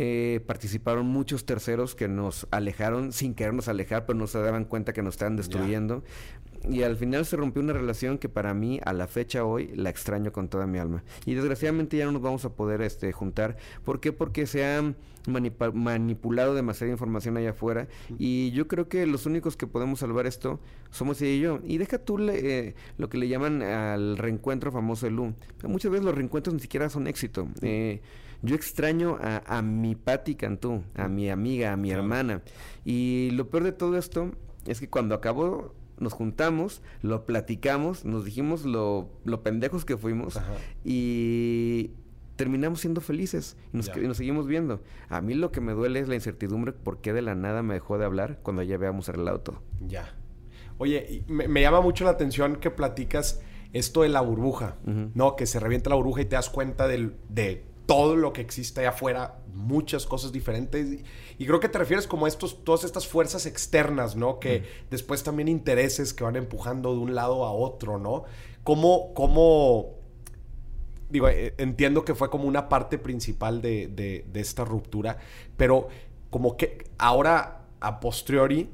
[0.00, 4.92] Eh, participaron muchos terceros que nos alejaron sin querernos alejar, pero no se daban cuenta
[4.92, 6.04] que nos estaban destruyendo
[6.68, 9.90] y al final se rompió una relación que para mí a la fecha hoy la
[9.90, 11.04] extraño con toda mi alma.
[11.26, 13.56] Y desgraciadamente ya no nos vamos a poder este juntar.
[13.84, 14.12] ¿por qué?
[14.12, 14.94] porque se ha
[15.26, 17.88] manipulado demasiada información allá afuera.
[18.18, 21.60] Y yo creo que los únicos que podemos salvar esto somos ella y yo.
[21.64, 26.04] Y deja tú eh, lo que le llaman al reencuentro famoso de Lu muchas veces
[26.04, 27.48] los reencuentros ni siquiera son éxito.
[27.62, 28.00] Eh,
[28.42, 32.42] yo extraño a, a mi Patti Cantú, a mi amiga, a mi hermana.
[32.84, 34.30] Y lo peor de todo esto
[34.66, 40.38] es que cuando acabó nos juntamos, lo platicamos, nos dijimos lo, lo pendejos que fuimos
[40.84, 41.90] y
[42.36, 44.80] terminamos siendo felices y nos, seguimos viendo.
[45.08, 47.74] A mí lo que me duele es la incertidumbre por qué de la nada me
[47.74, 49.62] dejó de hablar cuando ya habíamos arreglado todo.
[49.86, 50.14] Ya.
[50.78, 54.76] Oye, me, llama mucho la atención que platicas esto de la burbuja,
[55.14, 55.34] ¿no?
[55.34, 58.80] Que se revienta la burbuja y te das cuenta del, de todo lo que existe
[58.80, 61.02] allá afuera, muchas cosas diferentes.
[61.38, 64.40] Y creo que te refieres como a estos, todas estas fuerzas externas, ¿no?
[64.40, 68.24] Que después también intereses que van empujando de un lado a otro, ¿no?
[68.64, 69.98] ¿Cómo, cómo
[71.10, 75.18] digo, eh, entiendo que fue como una parte principal de, de, esta ruptura,
[75.56, 75.88] pero
[76.30, 78.68] como que ahora a posteriori,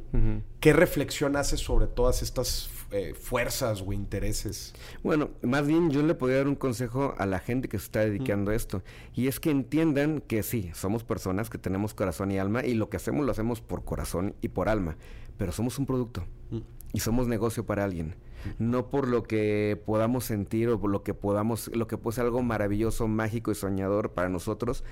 [0.61, 4.73] ¿qué reflexión haces sobre todas estas eh, fuerzas o intereses?
[5.03, 8.01] Bueno, más bien yo le podría dar un consejo a la gente que se está
[8.01, 12.39] dedicando a esto, y es que entiendan que sí, somos personas que tenemos corazón y
[12.39, 14.97] alma, y lo que hacemos lo hacemos por corazón y por alma,
[15.37, 16.25] pero somos un producto,
[16.93, 18.15] y somos negocio para alguien.
[18.59, 22.27] No por lo que podamos sentir o por lo que podamos, lo que puede ser
[22.27, 24.85] algo maravilloso, mágico y soñador para nosotros,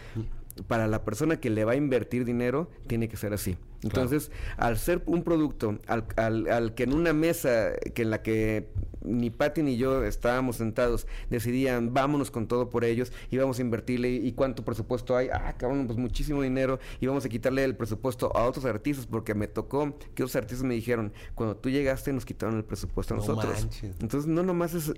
[0.66, 3.56] para la persona que le va a invertir dinero, tiene que ser así.
[3.82, 8.68] Entonces, al ser un producto, al, al, que en una mesa que en la que
[9.04, 14.10] ni Patti ni yo estábamos sentados, decidían, vámonos con todo por ellos, íbamos a invertirle
[14.10, 18.44] y cuánto presupuesto hay, ah, cabrón, pues muchísimo dinero, íbamos a quitarle el presupuesto a
[18.44, 22.56] otros artistas, porque me tocó que otros artistas me dijeron, cuando tú llegaste nos quitaron
[22.56, 23.68] el presupuesto a nosotros.
[24.00, 24.92] Entonces, no nomás es,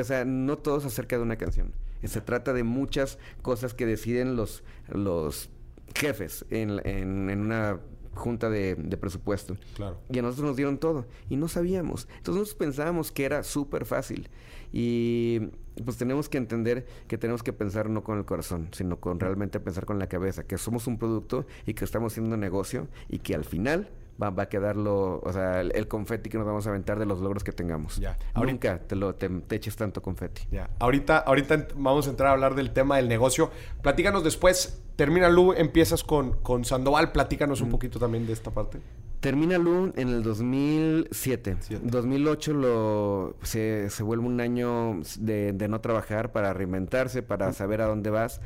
[0.00, 1.72] o sea, no todo se acerca de una canción.
[2.04, 5.50] Se trata de muchas cosas que deciden los, los
[5.94, 7.80] jefes en, en, una
[8.14, 9.56] junta de, presupuesto.
[9.74, 10.00] Claro.
[10.10, 11.06] Y a nosotros nos dieron todo.
[11.28, 12.08] Y no sabíamos.
[12.18, 14.28] Entonces nosotros pensábamos que era súper fácil.
[14.72, 15.40] Y
[15.84, 19.60] pues tenemos que entender que tenemos que pensar no con el corazón, sino con realmente
[19.60, 23.34] pensar con la cabeza, que somos un producto y que estamos haciendo negocio y que
[23.34, 26.98] al final va, va a quedarlo, o sea, el, confeti que nos vamos a aventar
[26.98, 27.96] de los logros que tengamos.
[27.96, 28.18] Ya.
[28.34, 30.42] Nunca te, lo, te, eches tanto confeti.
[30.50, 30.70] Ya.
[30.78, 33.50] Ahorita, ahorita vamos a entrar a hablar del tema del negocio.
[33.82, 38.80] Platícanos después, termina Lu, empiezas con, con Sandoval, platícanos un poquito también de esta parte.
[39.20, 41.56] Termina Lu en el 2007.
[41.82, 47.80] 2008 lo, se, se, vuelve un año de, de, no trabajar para reinventarse, para saber
[47.80, 48.40] a dónde vas.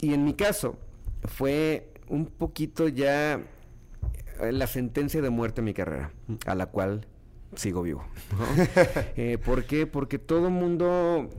[0.00, 0.76] Y en mi caso,
[1.24, 3.40] fue un poquito ya
[4.52, 6.12] la sentencia de muerte en mi carrera,
[6.46, 7.06] a la cual
[7.54, 8.04] sigo vivo.
[9.16, 9.86] eh, ¿Por qué?
[9.86, 11.30] Porque todo mundo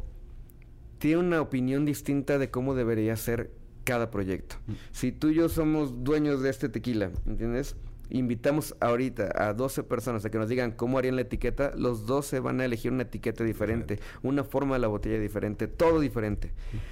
[0.99, 3.51] tiene una opinión distinta de cómo debería ser
[3.83, 4.57] cada proyecto.
[4.91, 7.75] Si tú y yo somos dueños de este tequila, ¿entiendes?
[8.09, 12.39] Invitamos ahorita a 12 personas a que nos digan cómo harían la etiqueta, los 12
[12.39, 16.51] van a elegir una etiqueta diferente, una forma de la botella diferente, todo diferente.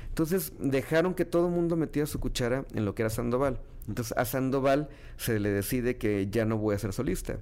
[0.10, 3.60] Entonces dejaron que todo el mundo metiera su cuchara en lo que era Sandoval.
[3.88, 7.38] Entonces a Sandoval se le decide que ya no voy a ser solista.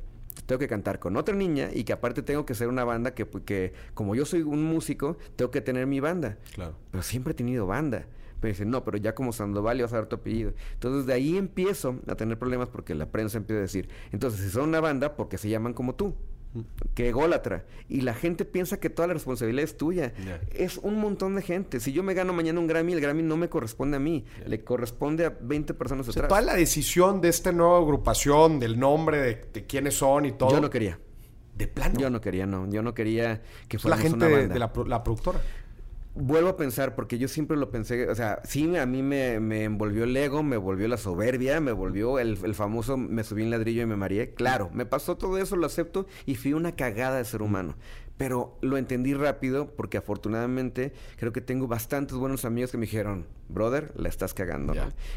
[0.45, 3.27] Tengo que cantar con otra niña y que aparte tengo que ser una banda que,
[3.45, 6.37] que como yo soy un músico, tengo que tener mi banda.
[6.53, 6.75] Claro.
[6.91, 8.05] Pero siempre he tenido banda.
[8.43, 10.51] Pero dicen, no, pero ya como Sandoval vas a dar tu apellido.
[10.73, 14.49] Entonces de ahí empiezo a tener problemas porque la prensa empieza a decir, entonces si
[14.49, 16.13] son una banda, porque se llaman como tú?
[16.93, 17.65] que ególatra.
[17.87, 20.13] Y la gente piensa que toda la responsabilidad es tuya.
[20.51, 21.79] Es un montón de gente.
[21.79, 24.25] Si yo me gano mañana un Grammy, el Grammy no me corresponde a mí.
[24.45, 29.19] Le corresponde a 20 personas o Toda la decisión de esta nueva agrupación, del nombre,
[29.53, 30.51] de, quiénes son y todo.
[30.51, 30.99] Yo no quería.
[31.55, 31.97] ¿De plano?
[31.97, 32.69] Yo no quería, no.
[32.69, 35.39] Yo no quería que fuera la gente de, la, la productora
[36.15, 39.63] vuelvo a pensar, porque yo siempre lo pensé, o sea, sí, a mí me, me
[39.63, 43.81] envolvió el ego, me volvió la soberbia, me volvió el, famoso me subí en ladrillo
[43.81, 44.33] y me mareé.
[44.33, 47.75] Claro, me pasó todo eso, lo acepto y fui una cagada de ser humano.
[48.15, 53.25] Pero lo entendí rápido porque afortunadamente creo que tengo bastantes buenos amigos que me dijeron,
[53.49, 54.73] brother, la estás cagando.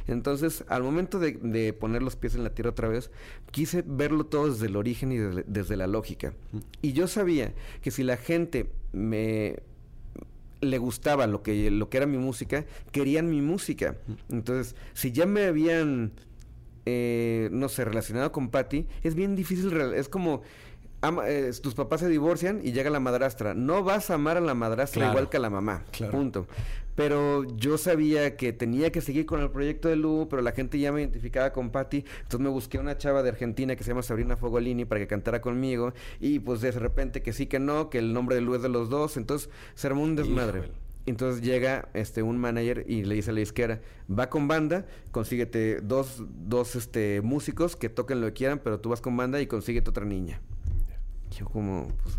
[0.07, 3.11] Entonces, al momento de, poner los pies en la tierra otra vez,
[3.51, 6.33] quise verlo todo desde el origen y desde la lógica.
[6.81, 9.57] Y yo sabía que si la gente me
[10.61, 13.97] le gustaba lo que, lo que era mi música, querían mi música.
[14.29, 16.13] Entonces, si ya me habían,
[16.85, 20.43] eh, no sé, relacionado con Patty, es bien difícil, es como...
[21.25, 23.55] Eh, tus papás se divorcian y llega la madrastra.
[23.55, 25.85] No vas a amar a la madrastra igual que a la mamá.
[26.11, 26.49] Punto.
[26.97, 30.79] Pero yo sabía que tenía que seguir con el proyecto de Lu, pero la gente
[30.79, 32.05] ya me identificaba con Patty.
[32.23, 35.41] Entonces me busqué una chava de Argentina que se llama Sabrina Fogolini para que cantara
[35.41, 35.93] conmigo.
[36.19, 38.69] Y pues de repente que sí, que no, que el nombre de Lu es de
[38.69, 39.17] los dos.
[39.17, 40.71] Entonces se armó un desmadre.
[41.07, 43.81] Entonces llega este un manager y le dice a la izquierda,
[44.11, 48.89] va con banda, consíguete dos, dos este, músicos que toquen lo que quieran, pero tú
[48.89, 50.41] vas con banda y consíguete otra niña.
[51.31, 52.19] Yo como, pues,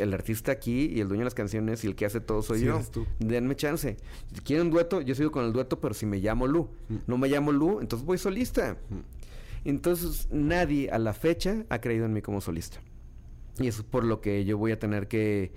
[0.00, 2.64] el artista aquí y el dueño de las canciones y el que hace todo soy
[2.64, 2.80] yo.
[3.18, 3.96] Denme chance.
[4.32, 6.68] Si quieren un dueto, yo sigo con el dueto, pero si me llamo Lu.
[6.88, 6.96] Mm.
[7.06, 8.76] No me llamo Lu, entonces voy solista.
[8.88, 9.68] Mm.
[9.68, 12.78] Entonces nadie a la fecha ha creído en mí como solista.
[13.58, 15.52] Y eso es por lo que yo voy a tener que,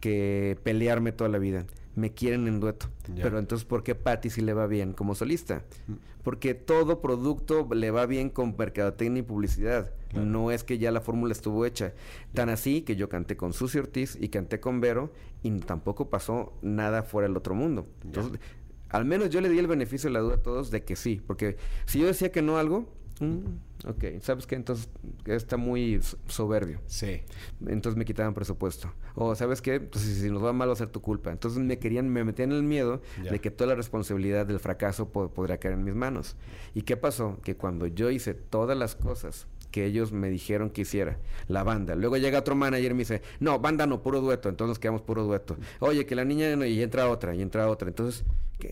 [0.00, 2.86] que pelearme toda la vida me quieren en dueto.
[3.16, 5.64] Pero entonces, ¿por qué Patty sí le va bien como solista?
[5.88, 5.94] Mm.
[6.22, 9.92] Porque todo producto le va bien con mercadotecnia y publicidad.
[10.12, 11.92] No es que ya la fórmula estuvo hecha.
[12.32, 16.52] Tan así que yo canté con Susi Ortiz y canté con Vero y tampoco pasó
[16.62, 17.86] nada fuera del otro mundo.
[18.04, 18.40] Entonces,
[18.88, 21.20] Al menos yo le di el beneficio de la duda a todos de que sí,
[21.26, 21.56] porque
[21.86, 22.86] si yo decía que no algo,
[23.20, 24.54] mm, ok, ¿sabes qué?
[24.54, 24.88] Entonces
[25.26, 26.80] está muy soberbio.
[26.86, 27.22] Sí.
[27.66, 28.92] Entonces me quitaban presupuesto.
[29.14, 29.74] O ¿sabes qué?
[29.74, 31.30] Entonces si nos va mal va a ser tu culpa.
[31.30, 33.00] Entonces me querían, me metían en el miedo
[33.30, 36.36] de que toda la responsabilidad del fracaso podría caer en mis manos.
[36.74, 37.40] ¿Y qué pasó?
[37.42, 41.94] Que cuando yo hice todas las cosas que ellos me dijeron que hiciera, la banda.
[41.94, 45.02] Luego llega otro manager y me dice, no, banda no, puro dueto, entonces nos quedamos
[45.02, 45.58] puro dueto.
[45.80, 47.88] Oye, que la niña no, y entra otra, y entra otra.
[47.88, 48.24] Entonces,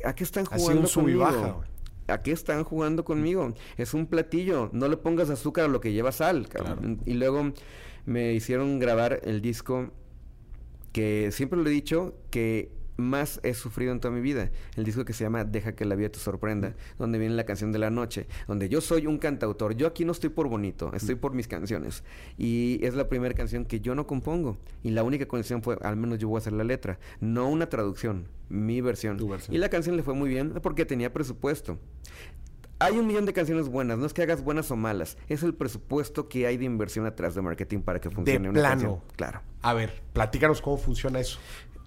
[0.02, 1.26] ¿a qué están jugando conmigo?
[1.26, 1.60] ¿A
[2.22, 3.54] qué están jugando conmigo?
[3.76, 6.48] Es un platillo, no le pongas azúcar a lo que lleva sal.
[7.04, 7.52] Y luego
[8.06, 9.90] me hicieron grabar el disco
[10.92, 14.50] que siempre lo he dicho que más he sufrido en toda mi vida.
[14.76, 17.72] El disco que se llama Deja que la vida te sorprenda, donde viene la canción
[17.72, 19.74] de la noche, donde yo soy un cantautor.
[19.76, 22.04] Yo aquí no estoy por bonito, estoy por mis canciones.
[22.38, 24.58] Y es la primera canción que yo no compongo.
[24.82, 27.68] Y la única condición fue, al menos yo voy a hacer la letra, no una
[27.68, 29.18] traducción, mi versión.
[29.50, 31.78] Y la canción le fue muy bien porque tenía presupuesto.
[32.80, 35.54] Hay un millón de canciones buenas, no es que hagas buenas o malas, es el
[35.54, 38.70] presupuesto que hay de inversión atrás de marketing para que funcione de una plano.
[38.70, 39.00] canción.
[39.16, 39.42] Claro.
[39.62, 41.38] A ver, platícanos cómo funciona eso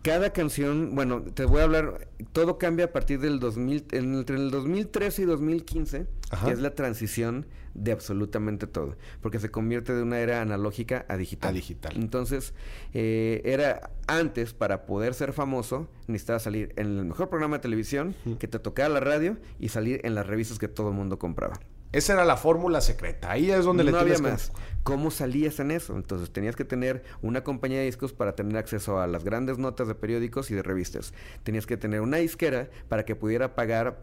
[0.07, 4.51] cada canción, bueno, te voy a hablar, todo cambia a partir del 2000, entre el
[4.51, 6.07] 2013 y 2015,
[6.45, 11.17] que es la transición de absolutamente todo, porque se convierte de una era analógica a
[11.17, 11.49] digital.
[11.49, 11.93] A digital.
[11.97, 12.53] Entonces,
[12.93, 18.15] eh, era antes, para poder ser famoso, necesitabas salir en el mejor programa de televisión,
[18.39, 21.59] que te tocara la radio y salir en las revistas que todo el mundo compraba.
[21.91, 23.31] Esa era la fórmula secreta.
[23.31, 24.51] Ahí es donde le no había más.
[24.83, 25.95] ¿Cómo salías en eso?
[25.95, 29.87] Entonces tenías que tener una compañía de discos para tener acceso a las grandes notas
[29.87, 31.13] de periódicos y de revistas.
[31.43, 34.01] Tenías que tener una disquera para que pudiera pagar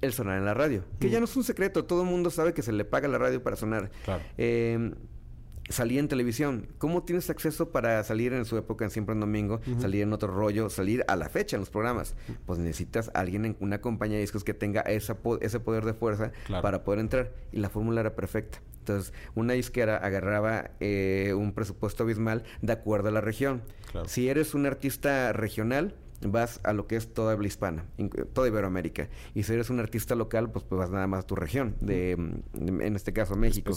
[0.00, 0.84] el sonar en la radio.
[1.00, 1.84] Que ya no es un secreto.
[1.84, 3.90] Todo el mundo sabe que se le paga la radio para sonar.
[4.04, 4.22] Claro.
[4.36, 4.92] Eh,
[5.68, 6.68] salir en televisión.
[6.78, 10.32] ¿Cómo tienes acceso para salir en su época en Siempre en Domingo, salir en otro
[10.32, 12.14] rollo, salir a la fecha en los programas?
[12.46, 16.32] Pues necesitas alguien en una compañía de discos que tenga esa ese poder de fuerza
[16.62, 17.32] para poder entrar.
[17.52, 18.60] Y la fórmula era perfecta.
[18.78, 23.62] Entonces, una disquera agarraba eh, un presupuesto abismal de acuerdo a la región.
[24.06, 27.84] Si eres un artista regional, vas a lo que es toda habla hispana,
[28.32, 29.08] toda Iberoamérica.
[29.34, 32.12] Y si eres un artista local, pues, pues vas nada más a tu región, de,
[32.12, 33.72] en este caso México.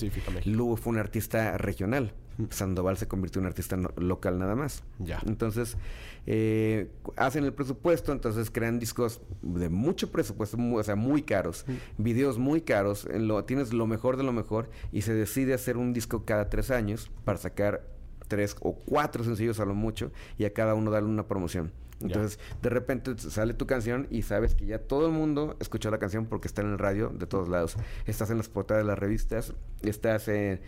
[0.45, 2.13] Luego fue un artista regional.
[2.49, 4.83] Sandoval se convirtió en un artista local nada más.
[4.99, 5.21] Ya.
[5.25, 5.77] Entonces,
[6.25, 11.65] eh, hacen el presupuesto, entonces crean discos de mucho presupuesto, o sea, muy caros,
[11.97, 15.91] videos muy caros, lo, tienes lo mejor de lo mejor y se decide hacer un
[15.91, 17.83] disco cada tres años para sacar
[18.27, 21.71] tres o cuatro sencillos a lo mucho y a cada uno darle una promoción.
[22.01, 25.99] Entonces, de repente sale tu canción y sabes que ya todo el mundo escuchó la
[25.99, 27.75] canción porque está en el radio de todos lados.
[28.05, 30.61] Estás en las portadas de las revistas, estás en,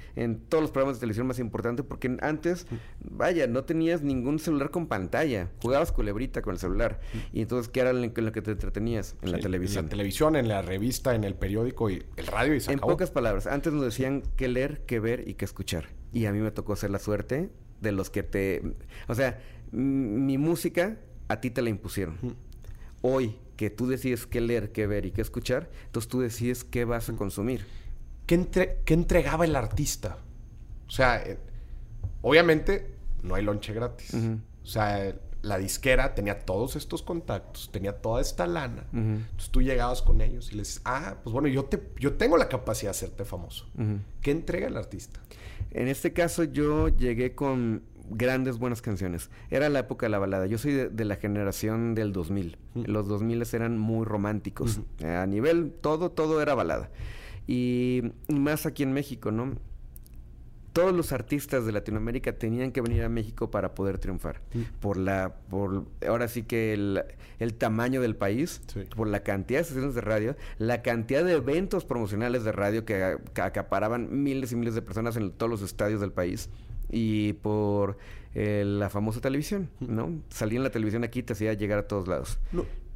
[0.49, 2.67] todos los programas de televisión más importantes porque antes,
[2.99, 5.49] vaya, no tenías ningún celular con pantalla.
[5.61, 6.99] Jugabas culebrita con el celular.
[7.31, 9.15] Y entonces, ¿qué era en lo que te entretenías?
[9.21, 9.85] En la televisión.
[9.85, 12.79] En la televisión, en la revista, en el periódico y el radio y se En
[12.79, 15.85] pocas palabras, antes nos decían qué leer, qué ver y qué escuchar.
[16.11, 18.75] Y a mí me tocó ser la suerte de los que te...
[19.07, 19.39] O sea,
[19.71, 20.97] mi música
[21.31, 22.17] a ti te la impusieron.
[23.01, 26.85] Hoy que tú decides qué leer, qué ver y qué escuchar, entonces tú decides qué
[26.85, 27.65] vas a consumir.
[28.25, 28.35] ¿Qué,
[28.87, 30.17] entregaba el artista?
[30.87, 31.37] O sea, eh,
[32.21, 34.13] obviamente no hay lonche gratis.
[34.13, 38.85] O sea, la disquera tenía todos estos contactos, tenía toda esta lana.
[38.93, 42.37] Entonces tú llegabas con ellos y les dices, ah, pues bueno, yo, te, yo tengo
[42.37, 43.67] la capacidad de hacerte famoso.
[44.21, 45.19] ¿Qué entrega el artista?
[45.71, 49.29] En este caso yo llegué con grandes buenas canciones.
[49.49, 50.45] Era la época de la balada.
[50.45, 52.57] Yo soy de, la generación del 2000.
[52.85, 54.81] Los 2000 eran muy románticos.
[55.03, 56.89] A nivel, todo, todo era balada.
[57.47, 59.55] Y, más aquí en México, ¿no?
[60.73, 64.41] Todos los artistas de Latinoamérica tenían que venir a México para poder triunfar.
[64.79, 68.61] Por la, por ahora sí que el, tamaño del país,
[68.95, 73.17] por la cantidad de estaciones de radio, la cantidad de eventos promocionales de radio que,
[73.35, 76.49] acaparaban miles y miles de personas en todos los estadios del país
[76.91, 77.97] y por
[78.33, 80.21] eh, la famosa televisión, ¿no?
[80.29, 82.39] Salía en la televisión aquí te hacía llegar a todos lados.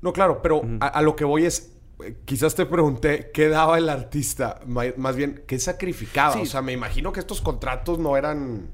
[0.02, 3.90] No, claro, pero a, lo que voy es, eh, quizás te pregunté qué daba el
[3.90, 6.40] artista, más bien, qué sacrificaba.
[6.40, 8.70] O sea, me imagino que estos contratos no eran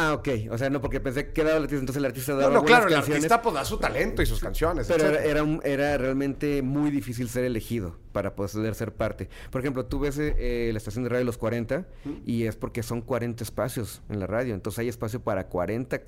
[0.00, 0.28] Ah, ok.
[0.50, 2.64] O sea, no, porque pensé que era el artista, entonces el artista daba No, no,
[2.64, 4.86] claro, el artista pues da su talento y sus canciones.
[4.88, 9.28] Pero era, era, realmente muy difícil ser elegido para poder ser parte.
[9.50, 11.86] Por ejemplo, tú ves eh, la estación de radio Los 40
[12.24, 14.54] y es porque son 40 espacios en la radio.
[14.54, 16.00] Entonces hay espacio para 40,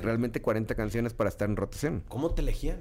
[0.00, 2.04] realmente 40 canciones para estar en rotación.
[2.08, 2.78] ¿Cómo te elegían?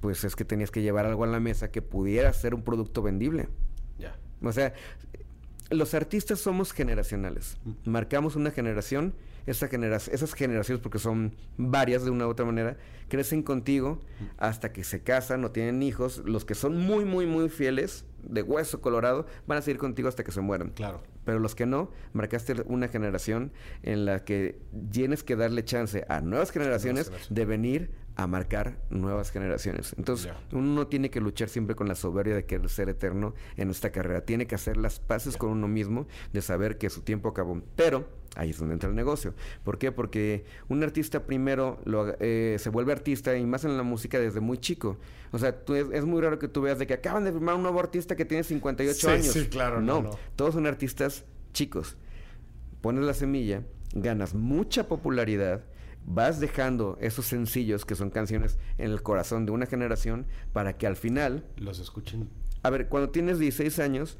[0.00, 3.02] Pues es que tenías que llevar algo a la mesa que pudiera ser un producto
[3.02, 3.48] vendible.
[3.98, 4.16] Ya.
[4.42, 4.74] O sea,
[5.70, 7.56] los artistas somos generacionales.
[7.84, 9.14] Marcamos una generación
[9.46, 12.76] esa generación, esas generaciones, porque son varias de una u otra manera,
[13.08, 14.00] crecen contigo
[14.38, 16.22] hasta que se casan o tienen hijos.
[16.24, 20.24] Los que son muy, muy, muy fieles, de hueso colorado, van a seguir contigo hasta
[20.24, 20.70] que se mueran.
[20.70, 21.02] Claro.
[21.24, 26.20] Pero los que no, marcaste una generación en la que tienes que darle chance a
[26.20, 29.94] nuevas generaciones de venir a marcar nuevas generaciones.
[29.96, 33.70] Entonces, uno no tiene que luchar siempre con la soberbia de querer ser eterno en
[33.70, 34.22] esta carrera.
[34.24, 37.62] Tiene que hacer las paces con uno mismo de saber que su tiempo acabó.
[37.76, 38.06] Pero
[38.36, 39.34] ahí es donde entra el negocio.
[39.64, 39.92] ¿Por qué?
[39.92, 44.40] Porque un artista primero lo, eh, se vuelve artista y más en la música desde
[44.40, 44.98] muy chico.
[45.32, 45.56] O sea,
[45.92, 48.24] es, muy raro que tú veas de que acaban de firmar un nuevo artista que
[48.24, 49.26] tiene 58 años.
[49.26, 49.80] Sí, claro.
[49.80, 51.96] no, todos son artistas chicos.
[52.80, 53.62] Pones la semilla,
[53.94, 55.64] ganas mucha popularidad
[56.04, 60.86] vas dejando esos sencillos que son canciones en el corazón de una generación para que
[60.86, 61.44] al final...
[61.56, 62.28] Los escuchen.
[62.62, 64.18] A ver, cuando tienes 16 años,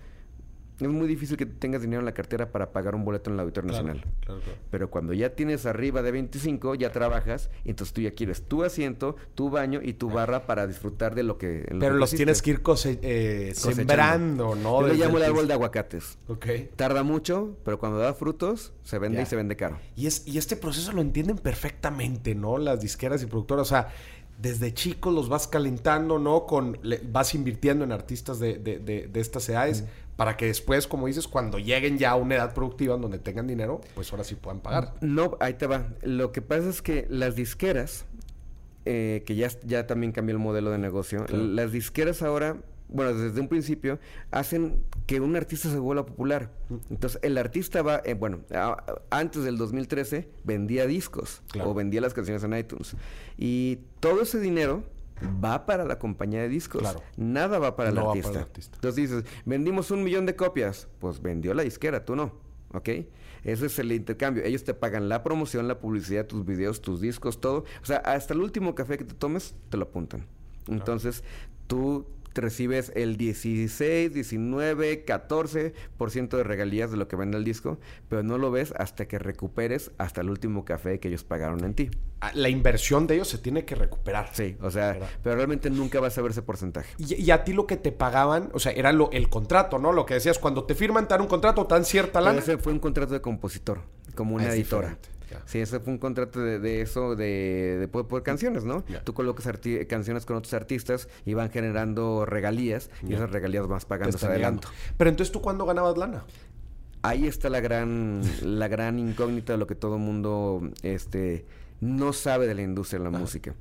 [0.81, 3.43] es muy difícil que tengas dinero en la cartera para pagar un boleto en la
[3.43, 4.05] Auditorio Nacional.
[4.71, 9.17] Pero cuando ya tienes arriba de 25, ya trabajas, entonces tú ya quieres tu asiento,
[9.35, 11.67] tu baño y tu barra para disfrutar de lo que...
[11.79, 12.63] Pero los tienes que ir
[13.03, 14.83] eh, sembrando, ¿no?
[14.83, 16.19] Yo le llamo el árbol de aguacates.
[16.29, 16.47] Ok.
[16.77, 19.79] Tarda mucho, pero cuando da frutos, se vende y se vende caro.
[19.97, 22.59] Y, es, y este proceso lo entienden perfectamente, ¿no?
[22.59, 23.67] Las disqueras y productoras.
[23.67, 23.89] O sea,
[24.39, 26.47] desde chicos los vas calentando, ¿no?
[26.47, 26.79] Con,
[27.11, 29.85] vas invirtiendo en artistas de, de, de, estas edades
[30.17, 33.81] para que después, como dices, cuando lleguen ya a una edad productiva donde tengan dinero,
[33.95, 34.95] pues ahora sí puedan pagar.
[35.01, 35.89] No, ahí te va.
[36.03, 38.05] Lo que pasa es que las disqueras,
[38.85, 42.57] eh, que ya, ya también cambió el modelo de negocio, las disqueras ahora
[42.93, 43.99] bueno, desde un principio,
[44.31, 46.51] hacen que un artista se vuelva popular.
[46.91, 48.41] Entonces, el artista va, eh, bueno,
[49.11, 52.95] antes del 2013 vendía discos o vendía las canciones en iTunes.
[53.39, 54.85] Y todo ese dinero
[55.23, 56.83] va para la compañía de discos.
[57.17, 58.49] Nada va para, el, artista.
[58.57, 60.89] Entonces dices, vendimos un millón de copias.
[60.99, 62.33] Pues vendió la disquera, tú no.
[62.73, 62.89] ¿Ok?
[63.45, 64.45] Ese es el intercambio.
[64.45, 67.65] Ellos te pagan la promoción, la publicidad, tus videos, tus discos, todo.
[67.83, 70.27] O sea, hasta el último café que te tomes, te lo apuntan.
[70.69, 71.25] Entonces,
[71.67, 72.07] tú
[72.41, 77.79] recibes el 16, 19, 14% de regalías de lo que vende el disco,
[78.09, 81.75] pero no lo ves hasta que recuperes hasta el último café que ellos pagaron en
[81.75, 81.91] ti.
[82.21, 84.31] Ah, la inversión de ellos se tiene que recuperar.
[84.33, 86.95] Sí, o sea, pero realmente nunca vas a ver ese porcentaje.
[86.99, 89.93] Y, a ti lo que te pagaban, o sea, era lo, el contrato, ¿no?
[89.93, 92.39] Lo que decías, cuando te firman tan un contrato tan cierta lana.
[92.39, 93.81] ese fue un contrato de compositor,
[94.15, 94.97] como una ah, editora.
[95.47, 98.85] Sí, ese fue un contrato de, eso, de, por, canciones, ¿no?
[99.05, 99.49] Tú colocas
[99.89, 104.69] canciones con otros artistas y van generando regalías y esas regalías vas pagando adelanto.
[104.97, 106.25] Pero entonces, ¿tú cuándo ganabas lana?
[107.03, 111.45] Ahí está la gran, la gran incógnita de lo que todo mundo este,
[111.81, 113.55] no sabe de la industria de la música.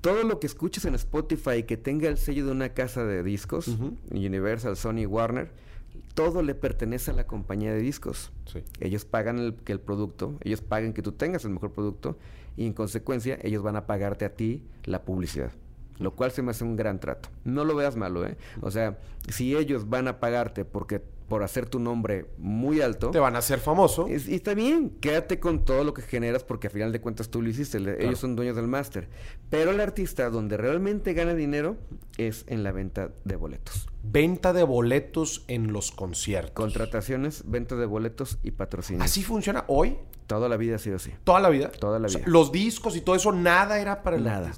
[0.00, 3.68] Todo lo que escuches en Spotify que tenga el sello de una casa de discos,
[4.10, 5.50] Universal, Sony, Warner,
[6.14, 8.32] todo le pertenece a la compañía de discos.
[8.80, 12.18] Ellos pagan el, que el producto, ellos pagan que tú tengas el mejor producto
[12.56, 15.52] y en consecuencia ellos van a pagarte a ti la publicidad.
[15.98, 17.30] Lo cual se me hace un gran trato.
[17.44, 18.36] No lo veas malo, ¿eh?
[18.60, 23.10] O sea, si ellos van a pagarte porque por hacer tu nombre muy alto.
[23.10, 24.08] Te van a hacer famoso.
[24.08, 27.42] y está bien, quédate con todo lo que generas porque a final de cuentas tú
[27.42, 27.78] lo hiciste.
[28.04, 29.08] Ellos son dueños del máster.
[29.50, 31.76] Pero el artista donde realmente gana dinero
[32.16, 33.88] es en la venta de boletos.
[34.02, 36.52] Venta de boletos en los conciertos.
[36.54, 39.02] Contrataciones, venta de boletos y patrocinio.
[39.02, 39.98] ¿Así funciona hoy?
[40.26, 41.12] Toda la vida ha sido así.
[41.24, 41.70] ¿Toda la vida?
[41.70, 42.22] Toda la vida.
[42.26, 44.52] los discos y todo eso, nada era para el nada.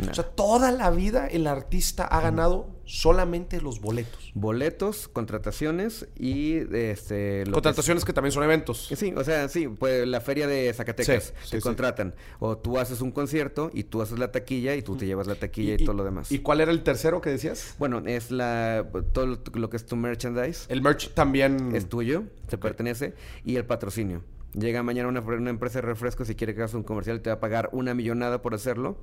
[0.00, 4.32] O sea, toda la vida el artista ha ganado solamente los boletos.
[4.34, 8.88] Boletos, contrataciones y este contrataciones que, también son eventos.
[8.96, 13.10] Sí, o sea, sí, pues la feria de Zacatecas te contratan o tú haces un
[13.10, 16.04] concierto y tú haces la taquilla y tú te llevas la taquilla y, todo lo
[16.04, 16.30] demás.
[16.30, 17.74] ¿Y cuál era el tercero que decías?
[17.78, 20.66] Bueno, es la todo lo que es tu merchandise.
[20.68, 24.22] El merch también es tuyo, te pertenece y el patrocinio.
[24.54, 27.30] Llega mañana una, una empresa de refrescos y quiere que hagas un comercial y te
[27.30, 28.98] va a pagar una millonada por hacerlo.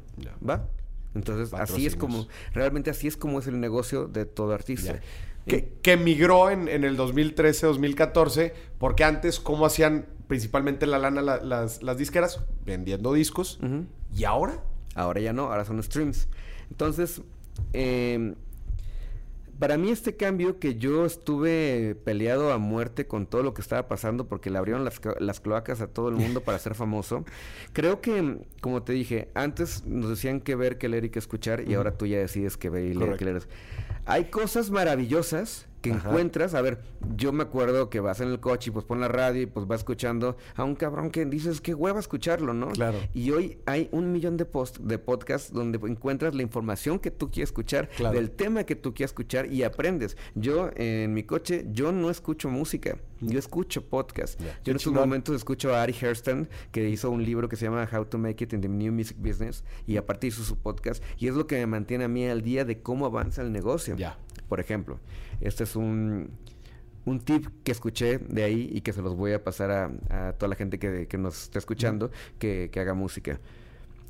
[0.48, 0.68] ¿Va?
[1.16, 5.00] Entonces, así es como, realmente así es como es el negocio de todo artista.
[5.48, 11.84] Que, que, migró en, en el 2013-2014, porque antes, ¿cómo hacían principalmente la lana las,
[11.84, 12.44] las, disqueras?
[12.66, 13.60] Vendiendo discos.
[14.16, 14.64] ¿Y ahora?
[14.96, 16.28] Ahora ya no, ahora son streams.
[16.72, 17.22] Entonces,
[17.74, 18.34] eh,
[19.60, 23.88] para mí este cambio que yo estuve peleado a muerte con todo lo que estaba
[23.88, 27.26] pasando porque le abrieron las, las cloacas a todo el mundo para ser famoso,
[27.74, 31.68] creo que, como te dije, antes nos decían que ver, que leer y que escuchar
[31.68, 33.48] y ahora tú ya decides que ver y leer, que leer.
[34.06, 36.80] Hay cosas maravillosas que encuentras, a ver,
[37.16, 39.68] yo me acuerdo que vas en el coche y pues pon la radio y pues
[39.68, 42.70] vas escuchando a un cabrón que dices, qué hueva escucharlo, ¿no?
[42.70, 42.98] Claro.
[43.14, 47.30] Y hoy hay un millón de post, de podcasts donde encuentras la información que tú
[47.30, 50.18] quieres escuchar, del tema que tú quieres escuchar y aprendes.
[50.34, 54.40] Yo en mi coche, yo no escucho música Yo escucho podcast.
[54.64, 57.88] Yo en estos momentos escucho a Ari Hairston, que hizo un libro que se llama
[57.92, 61.28] How to Make It in the New Music Business, y aparte hizo su podcast, y
[61.28, 63.96] es lo que me mantiene a mí al día de cómo avanza el negocio.
[63.96, 64.18] Ya.
[64.50, 65.00] Por ejemplo,
[65.46, 66.32] este es un,
[67.06, 70.34] un tip que escuché de ahí y que se los voy a pasar a, a
[70.34, 73.40] toda la gente que, que nos está escuchando, que, que haga música.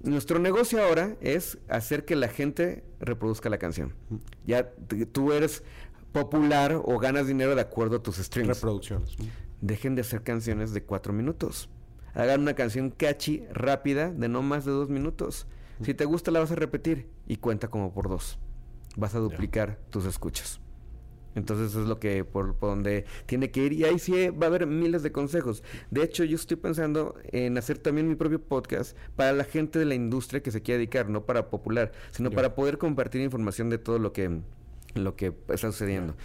[0.04, 3.94] Nuestro negocio ahora es hacer que la gente reproduzca la canción.
[4.46, 4.72] Ya
[5.12, 5.64] tú eres
[6.12, 8.56] popular o ganas dinero de acuerdo a tus streams.
[8.56, 9.16] Reproducciones.
[9.62, 11.70] Dejen de hacer canciones de cuatro minutos.
[12.14, 15.48] Hagan una canción catchy, rápida, de no más de dos minutos.
[15.82, 18.38] Si te gusta, la vas a repetir y cuenta como por dos.
[18.96, 20.62] Vas a duplicar tus escuchas.
[21.36, 24.46] Entonces eso es lo que por, por donde tiene que ir y ahí sí va
[24.46, 25.64] a haber miles de consejos.
[25.92, 29.86] De hecho, yo estoy pensando en hacer también mi propio podcast para la gente de
[29.86, 33.78] la industria que se quiera dedicar, no para popular, sino para poder compartir información de
[33.78, 34.40] todo lo que
[34.96, 36.16] lo que está sucediendo.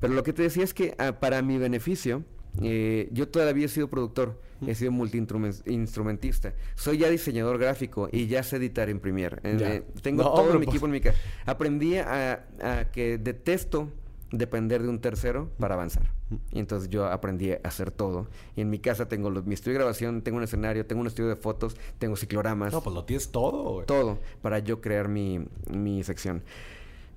[0.00, 2.24] Pero lo que te decía es que ah, para mi beneficio,
[2.62, 8.42] eh, yo todavía he sido productor, he sido multi-instrumentista, soy ya diseñador gráfico y ya
[8.42, 9.38] sé editar en Premiere.
[9.44, 11.18] Eh, eh, tengo No, todo mi pues- equipo en mi casa.
[11.46, 13.90] Aprendí a, a que detesto
[14.30, 16.10] depender de un tercero para avanzar.
[16.52, 18.28] Y entonces yo aprendí a hacer todo.
[18.56, 21.06] Y en mi casa tengo los, mi estudio de grabación, tengo un escenario, tengo un
[21.06, 23.86] estudio de fotos, tengo cicloramas No, pues lo tienes todo, güey.
[23.86, 26.42] todo para yo crear mi, mi sección.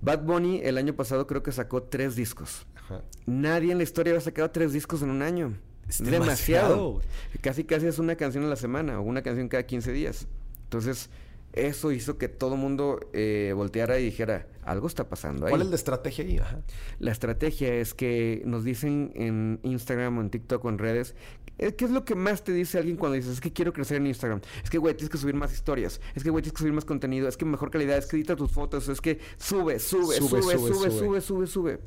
[0.01, 2.65] Bad Bunny el año pasado creo que sacó tres discos.
[2.75, 3.01] Ajá.
[3.25, 5.53] Nadie en la historia había sacado tres discos en un año.
[5.87, 7.01] Es demasiado, demasiado.
[7.41, 10.27] Casi casi es una canción a la semana o una canción cada 15 días.
[10.63, 11.09] Entonces,
[11.53, 15.49] eso hizo que todo el mundo eh, volteara y dijera, algo está pasando ahí.
[15.49, 16.37] ¿Cuál es la estrategia ahí?
[16.37, 16.61] Ajá.
[16.99, 21.15] La estrategia es que nos dicen en Instagram o en TikTok o en redes,
[21.57, 23.97] eh, ¿qué es lo que más te dice alguien cuando dices, es que quiero crecer
[23.97, 24.41] en Instagram?
[24.63, 26.85] Es que, güey, tienes que subir más historias, es que, güey, tienes que subir más
[26.85, 30.41] contenido, es que mejor calidad, es que edita tus fotos, es que Sube, sube, sube,
[30.41, 30.91] sube, sube.
[30.91, 31.79] sube, sube, sube.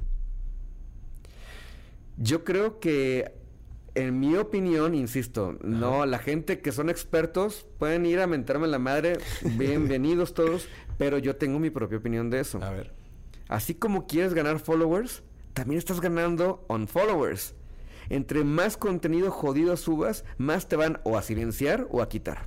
[2.17, 3.33] Yo creo que,
[3.95, 8.79] en mi opinión, insisto, no, la gente que son expertos pueden ir a mentarme la
[8.79, 10.69] madre, bienvenidos todos,
[10.99, 12.63] pero yo tengo mi propia opinión de eso.
[12.63, 12.93] A ver.
[13.49, 15.23] Así como quieres ganar followers,
[15.53, 17.55] también estás ganando on followers.
[18.11, 22.47] Entre más contenido jodido subas, más te van o a silenciar o a quitar.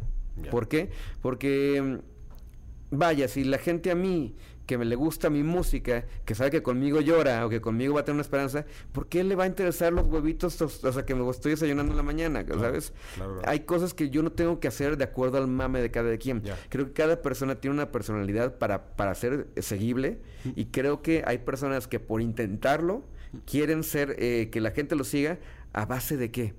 [0.52, 0.92] ¿Por qué?
[1.22, 4.36] Porque, mm, vaya, si la gente a mí,
[4.68, 8.02] que me le gusta mi música, que sabe que conmigo llora o que conmigo va
[8.02, 11.16] a tener una esperanza, ¿por qué le va a interesar los huevitos, o sea, que
[11.16, 12.94] me estoy desayunando en la mañana, ¿sabes?
[13.16, 13.42] claro.
[13.46, 16.44] Hay cosas que yo no tengo que hacer de acuerdo al mame de cada quien.
[16.70, 20.20] Creo que cada persona tiene una personalidad para, para ser eh, seguible
[20.56, 23.04] y creo que hay personas que por intentarlo
[23.46, 25.40] quieren ser, eh, que la gente lo siga
[25.74, 26.54] a base de qué?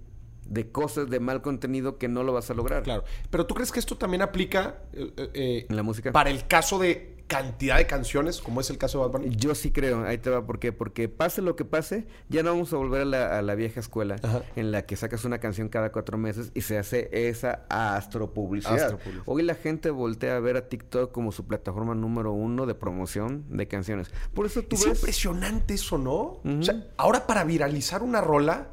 [0.47, 2.83] De cosas, de mal contenido que no lo vas a lograr.
[2.85, 3.05] Claro.
[3.31, 6.13] Pero tú crees que esto también aplica eh, eh, eh, En la música.
[6.13, 9.37] para el caso de cantidad de canciones, como es el caso de Bad Bunny?
[9.37, 10.73] Yo sí creo, ahí te va, ¿por qué?
[10.73, 13.79] Porque pase lo que pase, ya no vamos a volver a la, a la vieja
[13.81, 14.43] escuela Ajá.
[14.57, 18.75] en la que sacas una canción cada cuatro meses y se hace esa astropublicidad.
[18.77, 19.23] Astropublicidad.
[19.27, 23.45] Hoy la gente voltea a ver a TikTok como su plataforma número uno de promoción
[23.51, 24.11] de canciones.
[24.35, 24.99] Por eso tú Es ves...
[24.99, 26.41] impresionante eso, ¿no?
[26.43, 28.69] O sea, ahora para viralizar una rola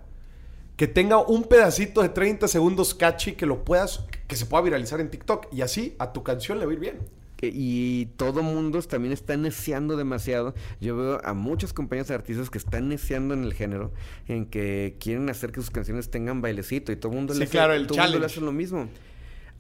[0.78, 5.00] que tenga un pedacito de 30 segundos catchy que lo puedas, que se pueda viralizar
[5.00, 7.00] en TikTok y así a tu canción le va a ir bien.
[7.54, 10.54] Y todo mundo también está neciando demasiado.
[10.82, 13.92] Yo veo a muchos compañeros artistas que están neciando en el género,
[14.28, 17.46] en que quieren hacer que sus canciones tengan bailecito y todo el mundo, Sí, le,
[17.46, 18.88] hace, claro, el todo mundo le hace lo mismo.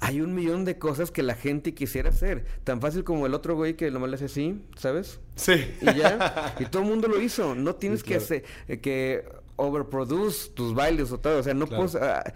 [0.01, 2.43] Hay un millón de cosas que la gente quisiera hacer.
[2.65, 5.19] Tan fácil como el otro güey que nomás le hace así, ¿sabes?
[5.35, 5.53] Sí.
[5.81, 6.53] Y ya.
[6.59, 7.55] y todo el mundo lo hizo.
[7.55, 9.23] No tienes Sí, que hacer, eh, que
[9.55, 11.39] overproduce tus bailes o todo.
[11.39, 11.85] O sea, no Claro.
[11.85, 12.33] puedes, ah,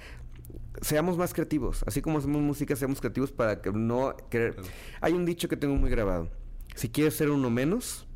[0.82, 1.84] seamos más creativos.
[1.88, 4.15] Así como hacemos música, seamos creativos para que no.
[4.30, 4.55] Claro.
[5.01, 6.30] Hay un dicho que tengo muy grabado.
[6.75, 8.07] Si quieres ser uno menos,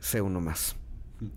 [0.00, 0.76] sé uno más.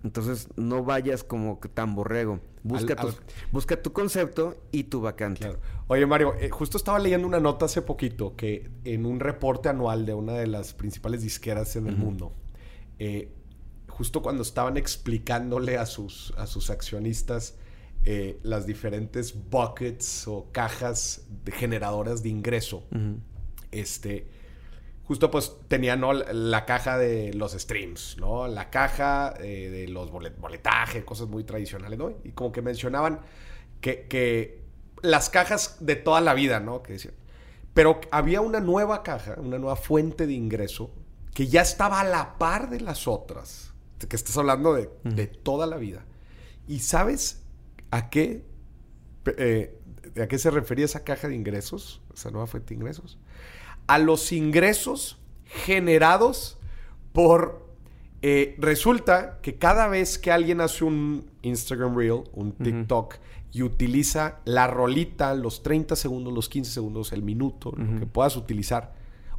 [0.02, 2.40] Entonces, no vayas como que tan borrego.
[2.64, 3.14] Busca, Al- al-
[3.52, 5.40] busca tu concepto y tu vacante.
[5.42, 5.60] Claro.
[5.86, 10.04] Oye, Mario, eh, justo estaba leyendo una nota hace poquito que en un reporte anual
[10.04, 12.32] de una de las principales disqueras en el mundo,
[12.98, 13.32] eh,
[13.88, 17.56] justo cuando estaban explicándole a sus, a sus accionistas
[18.08, 22.84] eh, las diferentes buckets o cajas de generadoras de ingreso,
[23.72, 24.28] este,
[25.02, 26.12] justo pues tenía ¿no?
[26.12, 28.46] la, la caja de los streams, ¿no?
[28.46, 32.12] La caja eh, de los bolet boletaje, cosas muy tradicionales, ¿no?
[32.22, 33.22] Y como que mencionaban
[33.80, 34.62] que, que
[35.02, 36.84] las cajas de toda la vida, ¿no?
[36.84, 37.14] Que decían.
[37.74, 40.92] Pero había una nueva caja, una nueva fuente de ingreso
[41.34, 43.74] que ya estaba a la par de las otras,
[44.08, 46.04] que estás hablando de, de toda la vida.
[46.68, 47.45] ¿Y sabes
[47.96, 48.44] a qué,
[49.38, 49.78] eh,
[50.20, 53.18] a qué se refería esa caja de ingresos, esa nueva fuente de ingresos?
[53.86, 56.58] A los ingresos generados
[57.12, 57.64] por
[58.22, 63.16] Eh, resulta que cada vez que alguien hace un Instagram Reel, un TikTok,
[63.52, 68.36] y utiliza la rolita, los 30 segundos, los 15 segundos, el minuto, lo que puedas
[68.36, 68.94] utilizar,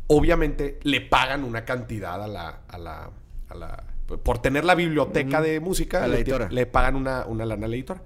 [0.06, 3.10] obviamente le pagan una cantidad a la, a la,
[3.50, 3.84] a la
[4.24, 6.48] por tener la biblioteca de música, A la le, editora.
[6.50, 8.04] le pagan una, una lana a la editora.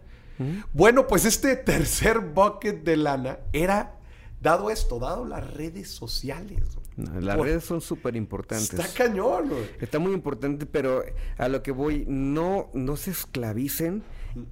[0.74, 3.96] Bueno, pues este tercer bucket de lana era
[4.42, 6.60] dado esto, dado las redes sociales.
[6.98, 8.74] No, las Por- redes son súper importantes.
[8.74, 9.52] Está cañón.
[9.80, 11.04] Está muy importante, pero
[11.38, 14.04] a lo que voy, no, no se esclavicen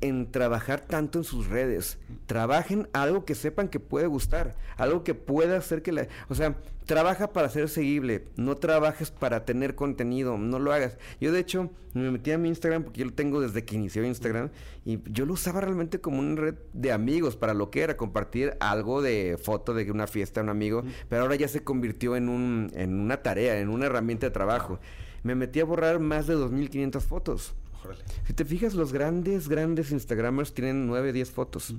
[0.02, 1.98] en trabajar tanto en sus redes.
[2.26, 6.08] Trabajen algo que sepan que puede gustar, algo que pueda hacer que la...
[6.30, 6.56] O sea,
[6.86, 10.98] trabaja para ser seguible, no trabajes para tener contenido, no lo hagas.
[11.22, 14.04] Yo de hecho me metí a mi Instagram porque yo lo tengo desde que inició
[14.04, 14.50] Instagram
[14.86, 18.56] y yo lo usaba realmente como una red de amigos para lo que era compartir
[18.60, 22.72] algo de foto de una fiesta, un amigo, pero ahora ya se convirtió en, un,
[22.74, 24.80] en una tarea, en una herramienta de trabajo.
[25.22, 27.54] Me metí a borrar más de 2.500 fotos.
[27.84, 28.04] Órale.
[28.28, 31.76] Si te fijas, los grandes, grandes Instagramers tienen 9, 10 fotos.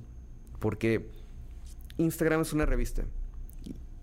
[0.59, 1.09] Porque
[1.99, 3.03] Instagram es una revista.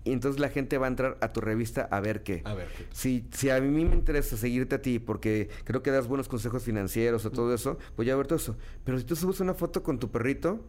[0.04, 2.40] Y entonces la gente va a entrar a tu revista a ver qué.
[2.44, 2.86] A ver, ¿qué?
[2.92, 6.62] Si, si a mí me interesa seguirte a ti porque creo que das buenos consejos
[6.62, 8.56] financieros o todo eso, voy a ver todo eso.
[8.84, 10.60] Pero si tú subes una foto con tu perrito,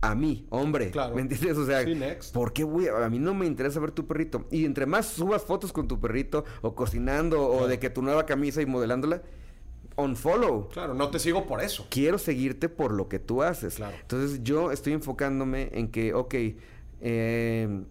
[0.00, 1.14] a mí, hombre, Claro.
[1.14, 1.56] ¿me entiendes?
[1.58, 1.96] O sea, Sí.
[2.32, 4.46] ¿por qué voy a, a mí no me interesa ver tu perrito?
[4.50, 8.26] Y entre más subas fotos con tu perrito o cocinando o de que tu nueva
[8.26, 9.22] camisa y modelándola,
[9.96, 10.68] unfollow.
[10.70, 11.86] Claro, no te sigo por eso.
[11.90, 13.76] Quiero seguirte por lo que tú haces.
[13.76, 13.96] Claro.
[14.00, 16.34] Entonces yo estoy enfocándome en que, ok,
[17.00, 17.82] eh,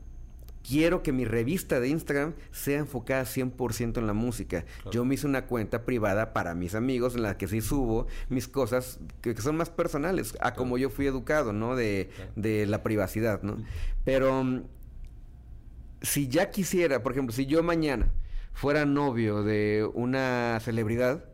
[0.67, 4.65] quiero que mi revista de Instagram sea enfocada 100% en la música.
[4.91, 8.47] Yo me hice una cuenta privada para mis amigos en la que sí subo mis
[8.47, 11.75] cosas que, que son más personales, a como yo fui educado, ¿no?
[11.75, 12.31] De, Claro.
[12.35, 13.57] de la privacidad, ¿no?
[14.05, 14.63] Pero mm,
[16.01, 18.11] si ya quisiera, por ejemplo, si yo mañana
[18.53, 21.25] fuera novio de una celebridad.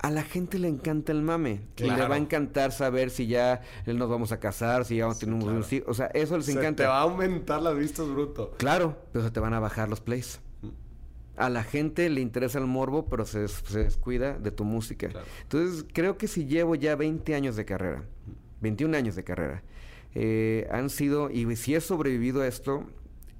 [0.00, 1.62] A la gente le encanta el mame.
[1.76, 5.16] Y le va a encantar saber si ya nos vamos a casar, si ya vamos
[5.16, 6.84] a tener un sí, O sea, eso les Se encanta.
[6.84, 8.54] te va a aumentar las vistas bruto.
[8.58, 10.40] Claro, pero se te van a bajar los plays.
[10.62, 10.68] Mm.
[11.36, 15.08] A la gente le interesa el morbo, pero se, des- se descuida de tu música.
[15.08, 15.26] Claro.
[15.42, 18.04] Entonces, creo que si llevo ya 20 años de carrera,
[18.60, 19.62] 21 años de carrera,
[20.14, 22.84] eh, han sido, y si he sobrevivido a esto,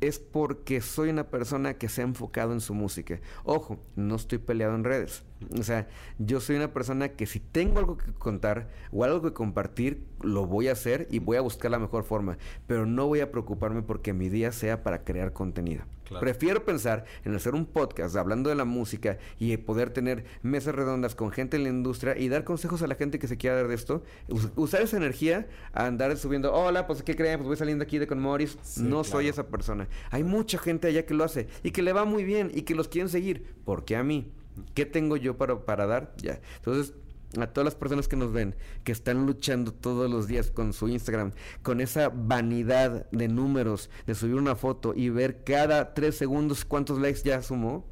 [0.00, 3.20] es porque soy una persona que se ha enfocado en su música.
[3.42, 5.24] Ojo, no estoy peleado en redes.
[5.58, 5.86] O sea,
[6.18, 10.46] yo soy una persona que si tengo algo que contar o algo que compartir, lo
[10.46, 12.38] voy a hacer y voy a buscar la mejor forma.
[12.66, 15.84] Pero no voy a preocuparme porque mi día sea para crear contenido.
[16.04, 16.20] Claro.
[16.22, 21.14] Prefiero pensar en hacer un podcast hablando de la música y poder tener mesas redondas
[21.14, 23.68] con gente en la industria y dar consejos a la gente que se quiera dar
[23.68, 24.02] de esto.
[24.28, 27.36] Us- usar esa energía a andar subiendo, hola, pues ¿qué creen?
[27.38, 28.56] Pues voy saliendo aquí de con Morris.
[28.62, 29.04] Sí, no claro.
[29.04, 29.86] soy esa persona.
[30.10, 32.74] Hay mucha gente allá que lo hace y que le va muy bien y que
[32.74, 33.54] los quieren seguir.
[33.66, 34.32] ¿Por qué a mí?
[34.74, 36.14] ¿Qué tengo yo para, para dar?
[36.18, 36.40] Ya.
[36.56, 36.94] Entonces,
[37.36, 38.54] a todas las personas que nos ven,
[38.84, 41.32] que están luchando todos los días con su Instagram,
[41.62, 46.98] con esa vanidad de números, de subir una foto y ver cada tres segundos cuántos
[46.98, 47.86] likes ya sumó.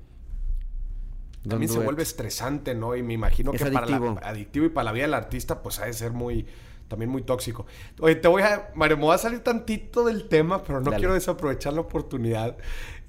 [1.46, 2.96] También se vuelve estresante, ¿no?
[2.96, 4.18] Y me imagino Es que para adictivo.
[4.20, 6.46] la, adictivo y para la vida del artista, pues ha de ser muy,
[6.88, 7.66] también muy tóxico.
[8.00, 10.98] Oye, te voy a, Mario, me voy a salir tantito del tema, pero no Dale.
[10.98, 12.56] quiero desaprovechar la oportunidad,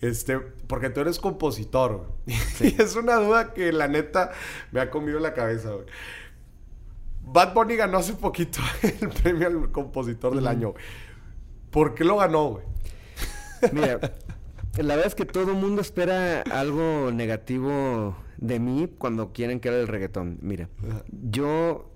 [0.01, 2.11] este, porque tú eres compositor.
[2.59, 4.31] Y es una duda que la neta
[4.71, 5.85] me ha comido la cabeza, güey.
[7.29, 10.73] Bad Bunny ganó hace poquito el premio al compositor del año.
[11.71, 12.63] ¿Por qué lo ganó, güey?
[13.73, 13.99] Mira,
[14.77, 19.69] la verdad es que todo el mundo espera algo negativo de mí cuando quieren que
[19.69, 20.37] haga el reggaetón.
[20.41, 20.69] Mira,
[21.11, 21.91] yo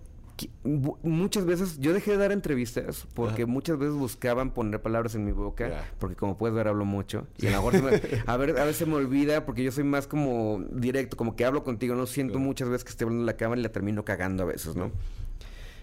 [0.64, 3.52] muchas veces, yo dejé de dar entrevistas porque Ajá.
[3.52, 7.48] muchas veces buscaban poner palabras en mi boca, porque como puedes ver hablo mucho y
[7.48, 10.64] a mejor se me- a, ver, a veces me olvida porque yo soy más como
[10.72, 13.60] directo, como que hablo contigo, no siento muchas veces que estoy hablando en la cámara
[13.60, 14.92] y la termino cagando a veces, ¿no?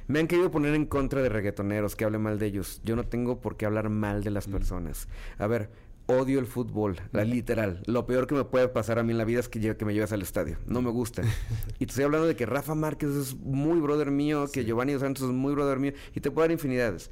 [0.06, 2.80] Me han querido poner en contra de reggaetoneros, que hable mal de ellos.
[2.82, 5.06] Yo no tengo por qué hablar mal de las personas.
[5.36, 5.68] A ver,
[6.10, 7.82] odio el fútbol, la literal.
[7.86, 9.84] Lo peor que me puede pasar a mí en la vida es que, lle- que
[9.84, 10.56] me lleves al estadio.
[10.66, 11.22] No me gusta.
[11.78, 15.02] y te estoy hablando de que Rafa Márquez es muy brother mío, que Giovanni Dos
[15.02, 17.10] Santos es muy brother mío, y te puedo dar infinidades.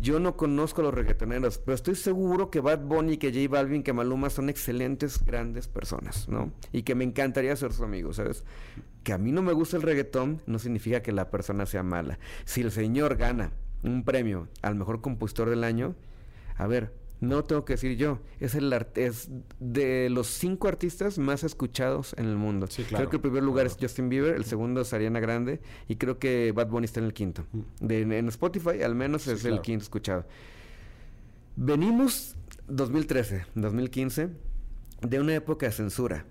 [0.00, 3.82] Yo no conozco a los reggaetoneros, pero estoy seguro que Bad Bunny, que J Balvin,
[3.82, 6.50] que Maluma son excelentes, grandes personas, ¿no?
[6.72, 8.44] Y que me encantaría ser su amigo, ¿sabes?
[9.02, 12.18] Que a mí no me gusta el reggaetón no significa que la persona sea mala.
[12.46, 15.94] Si el señor gana un premio al mejor compositor del año,
[16.56, 21.42] a ver, no tengo que decir yo, es el es de los cinco artistas más
[21.44, 22.66] escuchados en el mundo.
[22.68, 23.76] Sí, claro, Creo que el primer lugar claro.
[23.76, 27.06] es Justin Bieber, el segundo es Ariana Grande y creo que Bad Bunny está en
[27.06, 27.44] el quinto.
[27.80, 30.26] De- en Spotify al menos Sí, es el quinto escuchado.
[31.56, 32.36] Venimos
[32.68, 34.28] 2013, 2015
[35.02, 36.24] de una época de censura.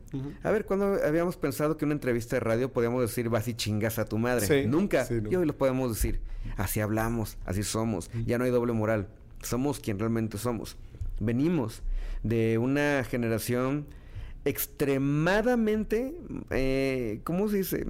[0.43, 3.99] A ver, ¿cuándo habíamos pensado que una entrevista de radio podíamos decir vas y chingas
[3.99, 4.67] a tu madre?
[4.67, 5.05] Nunca.
[5.29, 6.21] Y hoy lo podemos decir.
[6.55, 8.09] Así hablamos, así somos.
[8.25, 9.07] Ya no hay doble moral.
[9.41, 10.77] Somos quien realmente somos.
[11.19, 11.83] Venimos
[12.23, 13.87] de una generación
[14.45, 16.15] extremadamente,
[16.51, 17.85] eh, ¿cómo se dice?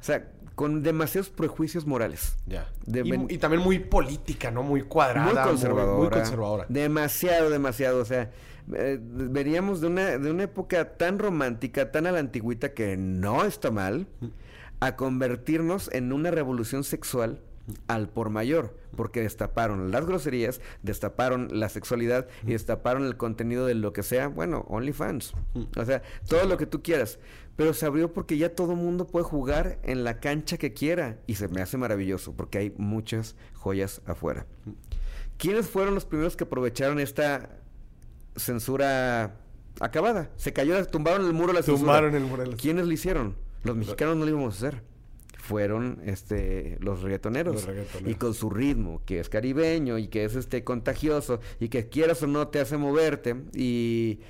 [0.00, 2.36] O sea, con demasiados prejuicios morales.
[2.46, 2.68] Ya.
[2.86, 4.62] y, también muy política, ¿no?
[4.62, 5.32] Muy cuadrada.
[5.32, 5.98] Muy conservadora.
[5.98, 6.66] Muy, conservadora.
[6.68, 8.00] Demasiado, demasiado.
[8.00, 8.30] O sea,
[8.72, 13.44] eh, veríamos de una, de una época tan romántica, tan a la antigüita, que no
[13.44, 14.06] está mal,
[14.80, 17.40] a convertirnos en una revolución sexual
[17.86, 23.74] al por mayor, porque destaparon las groserías, destaparon la sexualidad y destaparon el contenido de
[23.74, 25.34] lo que sea, bueno, OnlyFans.
[25.76, 27.18] O sea, todo lo que tú quieras.
[27.56, 31.36] Pero se abrió porque ya todo mundo puede jugar en la cancha que quiera y
[31.36, 34.46] se me hace maravilloso porque hay muchas joyas afuera.
[35.38, 37.60] ¿Quiénes fueron los primeros que aprovecharon esta
[38.34, 39.36] censura
[39.78, 40.30] acabada?
[40.36, 41.78] Se cayó, tumbaron el muro de la censura.
[41.78, 43.36] Tumbaron el muro ¿Quiénes lo hicieron?
[43.62, 44.93] Los mexicanos no lo íbamos a hacer
[45.46, 47.68] fueron este los reggaetoneros.
[48.06, 52.22] y con su ritmo que es caribeño y que es este contagioso y que quieras
[52.22, 53.36] o no te hace moverte.
[53.52, 54.20] Y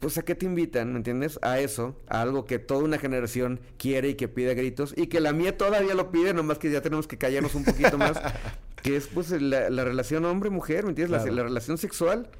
[0.00, 1.38] pues a qué te invitan, ¿me entiendes?
[1.42, 5.20] A eso, a algo que toda una generación quiere y que pide gritos y que
[5.20, 8.20] la mía todavía lo pide, nomás que ya tenemos que callarnos un poquito más,
[8.82, 11.24] que es pues la, relación hombre-mujer, ¿me entiendes?
[11.24, 12.30] La, relación sexual.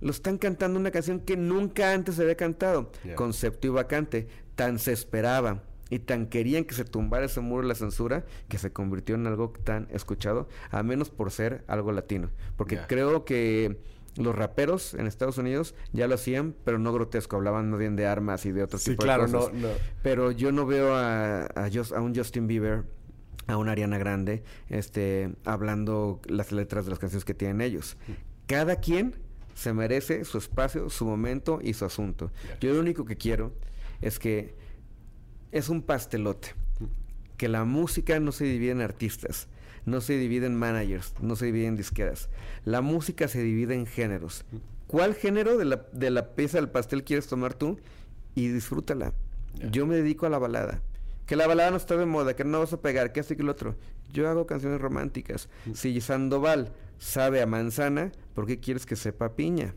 [0.00, 4.78] Lo están cantando una canción que nunca antes se había cantado, concepto y vacante, tan
[4.78, 5.62] se esperaba
[5.92, 9.26] y tan querían que se tumbara ese muro de la censura que se convirtió en
[9.26, 12.30] algo tan escuchado, a menos por ser algo latino.
[12.56, 13.76] Porque creo que
[14.16, 18.06] los raperos en Estados Unidos ya lo hacían, pero no grotesco, hablaban más bien de
[18.06, 19.52] armas y de otros sí, claro, de cosas.
[19.52, 19.74] No, no.
[20.02, 22.84] Pero yo no veo a, a, un Justin Bieber
[23.46, 27.98] a una Ariana Grande, este, hablando las letras de las canciones que tienen ellos.
[28.46, 29.16] Cada quien
[29.54, 32.30] se merece su espacio, su momento y su asunto.
[32.62, 33.52] Yo lo único que quiero
[34.00, 34.61] es que
[35.52, 36.54] es un pastelote.
[37.36, 39.48] Que la música no se divide en artistas,
[39.84, 42.28] no se divide en managers, no se divide en disqueras.
[42.64, 44.44] La música se divide en géneros.
[44.86, 47.80] ¿Cuál género de la, de la pieza del pastel quieres tomar tú?
[48.34, 49.12] Y disfrútala.
[49.70, 50.80] Yo me dedico a la balada.
[51.26, 53.42] Que la balada no está de moda, que no vas a pegar, que así que
[53.42, 53.76] el otro.
[54.12, 55.48] Yo hago canciones románticas.
[55.74, 59.74] Si Sandoval sabe a manzana, ¿por qué quieres que sepa piña?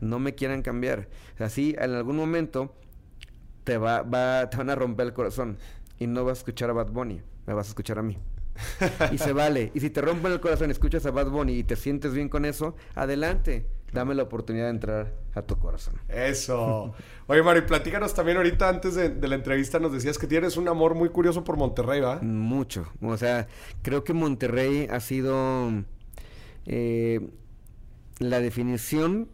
[0.00, 1.08] No me quieran cambiar.
[1.38, 2.74] Así, en algún momento,
[3.68, 5.58] te, va, va, te van a romper el corazón
[5.98, 8.16] y no vas a escuchar a Bad Bunny, me vas a escuchar a mí.
[9.12, 9.70] y se vale.
[9.74, 12.30] Y si te rompen el corazón y escuchas a Bad Bunny y te sientes bien
[12.30, 13.66] con eso, adelante.
[13.92, 15.96] Dame la oportunidad de entrar a tu corazón.
[16.08, 16.94] Eso.
[17.26, 20.94] Oye, Mari, platícanos también ahorita antes de, la entrevista nos decías que tienes un amor
[20.94, 22.20] muy curioso por Monterrey, ¿va?
[22.22, 22.90] Mucho.
[23.02, 23.48] O sea,
[23.82, 25.84] creo que Monterrey ha sido
[26.64, 27.20] eh,
[28.18, 29.28] la definición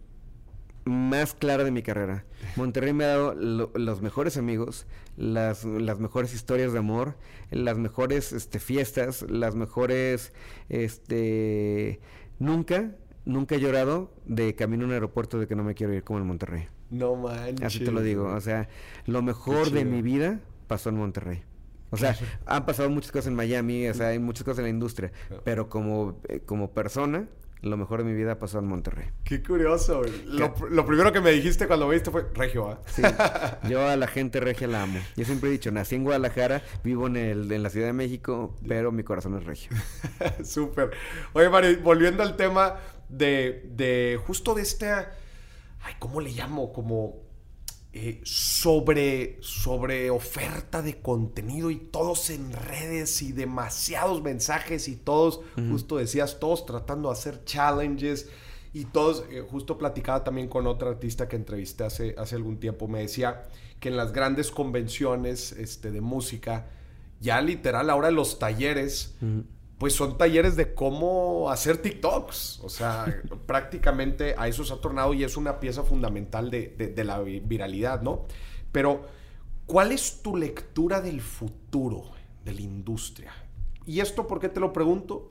[0.84, 2.24] más clara de mi carrera.
[2.56, 7.16] Monterrey me ha dado los mejores amigos, las, las, mejores historias de amor,
[7.50, 10.32] las mejores este, fiestas, las mejores...
[10.68, 12.00] Este,
[12.38, 12.92] nunca,
[13.24, 16.18] nunca he llorado de camino a un aeropuerto de que no me quiero ir como
[16.18, 16.68] en Monterrey.
[16.90, 17.66] No manches.
[17.66, 18.26] Así te lo digo.
[18.26, 18.68] O sea,
[19.06, 21.42] lo mejor de mi vida pasó en Monterrey.
[21.90, 22.16] O sea,
[22.46, 25.12] han pasado muchas cosas en Miami, o sea, hay muchas cosas en la industria,
[25.44, 27.28] pero como, eh, como persona,
[27.64, 29.08] lo mejor de mi vida pasó en Monterrey.
[29.24, 30.02] Qué curioso.
[30.26, 32.80] Lo, primero que me dijiste cuando viste fue regio, ¿ah?
[32.86, 33.02] Sí.
[33.68, 35.00] Yo a la gente regia la amo.
[35.16, 38.54] Yo siempre he dicho, nací en Guadalajara, vivo en, el, en la Ciudad de México,
[38.66, 39.70] pero mi corazón es regio.
[40.44, 40.90] Súper.
[41.32, 42.76] Oye, Mari, volviendo al tema
[43.08, 44.90] de, de justo de este...
[44.90, 46.72] Ay, ¿cómo le llamo?
[46.72, 47.23] Como
[47.96, 55.42] eh, sobre, sobre oferta de contenido y todos en redes y demasiados mensajes y todos,
[55.70, 58.28] justo decías, todos tratando de hacer challenges
[58.72, 62.88] y todos, eh, justo platicaba también con otra artista que entrevisté hace, hace algún tiempo,
[62.88, 63.44] me decía
[63.78, 66.66] que en las grandes convenciones este, de música,
[67.20, 69.14] ya literal ahora los talleres
[69.78, 72.60] pues son talleres de cómo hacer TikToks.
[72.62, 77.20] O sea, prácticamente a eso se ha tornado y es una pieza fundamental de, la
[77.20, 78.26] viralidad, ¿no?
[78.72, 79.06] Pero,
[79.66, 82.04] ¿cuál es tu lectura del futuro
[82.44, 83.32] de la industria?
[83.86, 85.30] Y esto, ¿por qué te lo pregunto?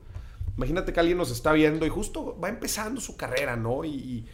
[0.56, 3.84] Imagínate que alguien nos está viendo y justo va empezando su carrera, ¿no?
[3.84, 4.28] Y,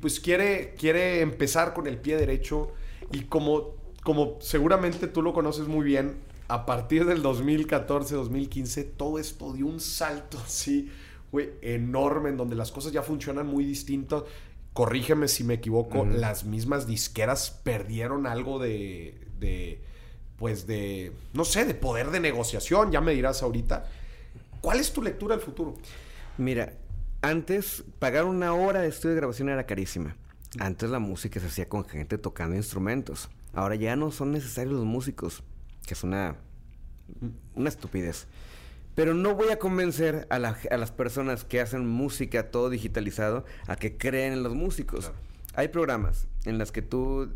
[0.00, 2.72] pues quiere, quiere empezar con el pie derecho
[3.12, 6.16] y como, como seguramente tú lo conoces muy bien,
[6.48, 10.90] a partir del 2014, 2015, todo esto dio un salto así,
[11.30, 14.26] güey, enorme, en donde las cosas ya funcionan muy distinto.
[14.72, 19.82] Corrígeme si me equivoco, las mismas disqueras perdieron algo de, de,
[20.38, 23.86] pues de, no sé, de poder de negociación, ya me dirás ahorita.
[24.62, 25.74] ¿Cuál es tu lectura del futuro?
[26.38, 26.72] Mira,
[27.20, 30.16] antes pagar una hora de estudio de grabación era carísima.
[30.58, 33.28] Antes la música se hacía con gente tocando instrumentos.
[33.52, 35.42] Ahora ya no son necesarios los músicos,
[35.86, 36.36] que es una,
[37.54, 38.26] una estupidez.
[38.94, 43.96] Pero no voy a convencer a, las personas que hacen música todo digitalizado a que
[43.96, 45.12] creen en los músicos.
[45.54, 47.30] Hay programas en las que tú,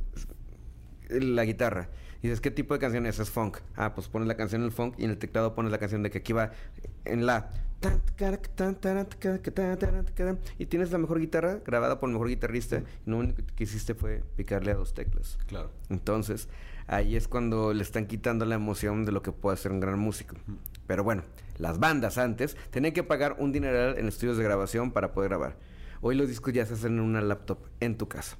[1.08, 1.88] la guitarra,
[2.22, 3.18] dices, ¿qué tipo de canción es?
[3.18, 3.58] Es funk.
[3.74, 6.02] Ah, pues pones la canción en el funk y en el teclado pones la canción
[6.02, 6.52] de que aquí va
[7.04, 7.48] en la...
[10.58, 12.82] Y tienes la mejor guitarra grabada por el mejor guitarrista.
[13.06, 15.38] Y lo único que hiciste fue picarle a dos teclas.
[15.46, 15.70] Claro.
[15.88, 16.48] Entonces,
[16.86, 19.98] ahí es cuando le están quitando la emoción de lo que puede ser un gran
[19.98, 20.36] músico.
[20.86, 21.22] Pero bueno,
[21.58, 25.56] las bandas antes tenían que pagar un dineral en estudios de grabación para poder grabar.
[26.00, 28.36] Hoy los discos ya se hacen en una laptop en tu casa.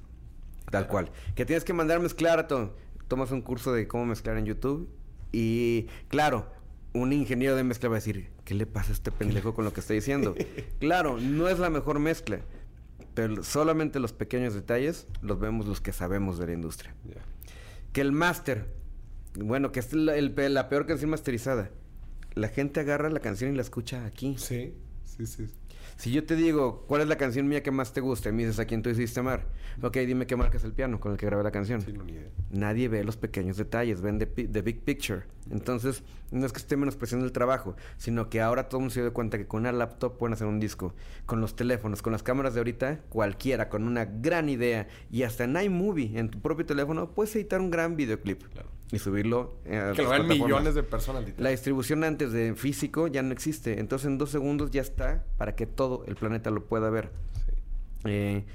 [0.69, 1.11] Tal cual.
[1.35, 2.75] Que tienes que mandar mezclar a todo.
[3.07, 4.89] Tomas un curso de cómo mezclar en YouTube.
[5.31, 6.51] Y claro,
[6.93, 9.73] un ingeniero de mezcla va a decir, ¿qué le pasa a este pendejo con lo
[9.73, 10.35] que está diciendo?
[10.79, 12.39] claro, no es la mejor mezcla.
[13.13, 16.93] Pero solamente los pequeños detalles los vemos los que sabemos de la industria.
[17.97, 18.67] Que el máster,
[19.33, 21.71] bueno, que es la peor canción masterizada
[22.35, 24.35] la gente agarra la canción y la escucha aquí.
[24.37, 25.47] Sí, sí, sí.
[25.97, 28.29] Si yo te digo, ¿cuál es la canción mía que más te gusta?
[28.29, 29.47] Y me dices, ¿a quién tú hiciste amar?
[29.81, 31.81] Ok, dime qué marca es el piano con el que grabé la canción.
[31.81, 32.29] Sí, no, ni idea.
[32.51, 35.23] Nadie ve los pequeños detalles, ven the, big picture.
[35.49, 39.01] Entonces, no es que esté menospreciando el trabajo, sino que ahora todo el mundo se
[39.01, 40.93] dio cuenta que con una laptop pueden hacer un disco.
[41.25, 45.45] Con los teléfonos, con las cámaras de ahorita, cualquiera, con una gran idea y hasta
[45.45, 48.43] en iMovie, en tu propio teléfono, puedes editar un gran videoclip.
[48.53, 51.25] Claro y subirlo a Que lo vean millones de personas.
[51.37, 53.79] La distribución antes de físico ya no existe.
[53.79, 57.11] Entonces en dos segundos ya está para que todo el planeta lo pueda ver.
[58.05, 58.45] Eh,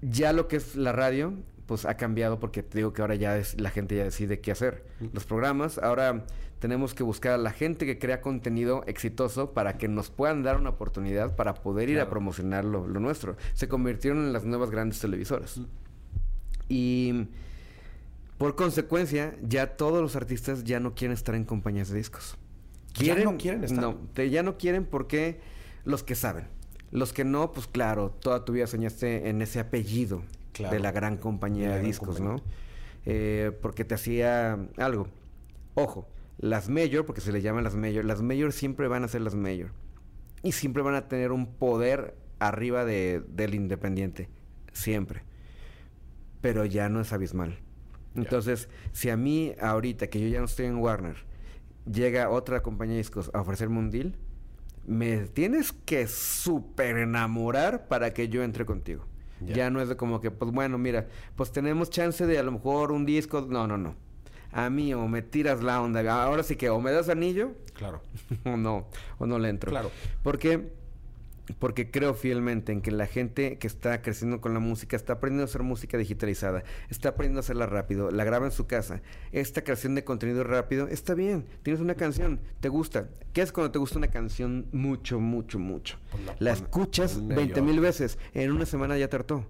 [0.00, 1.34] ya lo que es la radio,
[1.66, 4.52] pues ha cambiado porque te digo que ahora ya es, la gente ya decide qué
[4.52, 4.84] hacer.
[5.12, 6.24] Los programas, ahora
[6.58, 10.56] tenemos que buscar a la gente que crea contenido exitoso para que nos puedan dar
[10.56, 13.36] una oportunidad para poder ir a promocionar lo, nuestro.
[13.54, 15.60] Se convirtieron en las nuevas grandes televisoras.
[16.68, 17.28] Y
[18.38, 22.36] por consecuencia, ya todos los artistas ya no quieren estar en compañías de discos.
[22.92, 23.24] ¿Quieren?
[23.24, 23.80] Ya no quieren estar.
[23.80, 25.40] No, ya no quieren porque
[25.84, 26.48] los que saben.
[26.90, 30.22] Los que no, pues claro, toda tu vida soñaste en ese apellido
[30.58, 32.36] de la gran compañía de discos, ¿no?
[33.04, 35.08] Eh, porque te hacía algo.
[35.74, 36.08] Ojo,
[36.38, 39.34] las mayor, porque se le llaman las mayor, las mayor siempre van a ser las
[39.34, 39.70] mayor.
[40.42, 44.28] Y siempre van a tener un poder arriba de, del independiente.
[44.72, 45.22] Siempre.
[46.40, 47.58] Pero ya no es abismal.
[48.14, 51.16] Entonces, si a mí ahorita, que yo ya no estoy en Warner,
[51.90, 54.16] llega otra compañía de discos a ofrecerme un deal,
[54.86, 59.06] me tienes que súper enamorar para que yo entre contigo.
[59.40, 62.52] Ya no es de como que, pues bueno, mira, pues tenemos chance de a lo
[62.52, 63.42] mejor un disco.
[63.42, 63.94] No, no, no.
[64.52, 66.24] A mí o me tiras la onda.
[66.24, 67.52] Ahora sí que o me das anillo.
[67.74, 68.00] Claro.
[68.44, 68.88] o no,
[69.18, 69.70] o no le entro.
[69.70, 69.90] Claro.
[70.22, 70.72] Porque
[71.58, 75.42] porque creo fielmente en que la gente que está creciendo con la música está aprendiendo
[75.42, 79.02] a hacer música digitalizada, está aprendiendo a hacerla rápido, la graba en su casa.
[79.32, 81.44] Esta creación de contenido rápido está bien.
[81.62, 83.08] Tienes una canción, te gusta.
[83.32, 85.98] ¿Qué es cuando te gusta una canción mucho, mucho, mucho?
[86.10, 89.46] Pues la, escuchas 20 mil veces, en una semana ya te hartó.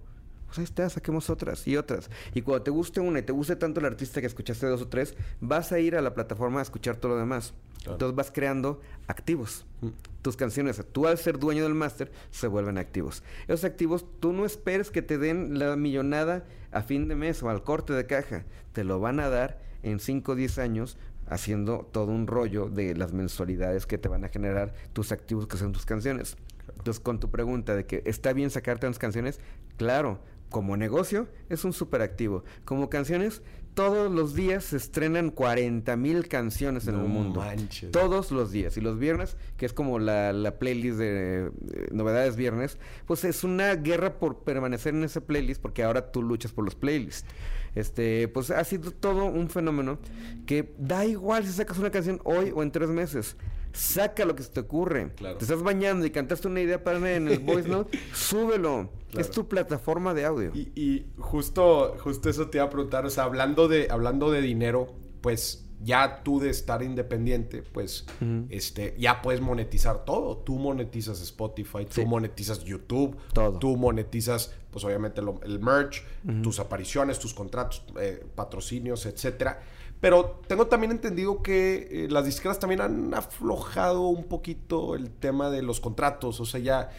[0.54, 2.08] Pues ahí está, saquemos otras y otras.
[2.32, 4.86] Y cuando te guste una y te guste tanto el artista que escuchaste dos o
[4.86, 7.54] tres, vas a ir a la plataforma a escuchar todo lo demás.
[7.84, 9.66] Entonces vas creando activos.
[9.80, 9.88] Mm.
[10.22, 13.24] Tus canciones, tú al ser dueño del máster, se vuelven activos.
[13.48, 17.50] Esos activos, tú no esperes que te den la millonada a fin de mes o
[17.50, 18.44] al corte de caja.
[18.72, 22.94] Te lo van a dar en 5 o 10 años haciendo todo un rollo de
[22.94, 26.36] las mensualidades que te van a generar tus activos que son tus canciones.
[26.68, 29.40] Entonces, con tu pregunta de que está bien sacarte las canciones,
[29.76, 30.20] claro,
[30.54, 32.44] como negocio es un super activo.
[32.64, 33.42] Como canciones,
[33.74, 37.42] todos los días se estrenan 40 mil canciones en el mundo.
[37.90, 38.76] Todos los días.
[38.76, 41.50] Y los viernes, que es como la, playlist de,
[41.90, 46.52] novedades viernes, pues es una guerra por permanecer en ese playlist porque ahora tú luchas
[46.52, 47.26] por los playlists.
[47.74, 49.98] Este, pues ha sido todo un fenómeno
[50.46, 53.36] que da igual si sacas una canción hoy o en tres meses
[53.74, 55.10] saca lo que se te ocurre.
[55.10, 58.90] Te estás bañando y cantaste una idea para en el voice note, súbelo.
[59.16, 60.50] Es tu plataforma de audio.
[60.54, 64.92] Y, justo, justo eso te iba a preguntar, o sea, hablando de, hablando de dinero,
[65.20, 68.06] pues ya tú de estar independiente, pues
[68.48, 70.38] este, ya puedes monetizar todo.
[70.38, 73.58] Tú monetizas Spotify, tú monetizas YouTube, todo.
[73.58, 76.02] tú monetizas, pues obviamente el merch,
[76.42, 79.60] tus apariciones, tus contratos, eh, patrocinios, etcétera.
[80.04, 85.48] Pero tengo también entendido que eh, las disqueras también han aflojado un poquito el tema
[85.48, 86.40] de los contratos.
[86.40, 86.90] O sea, ya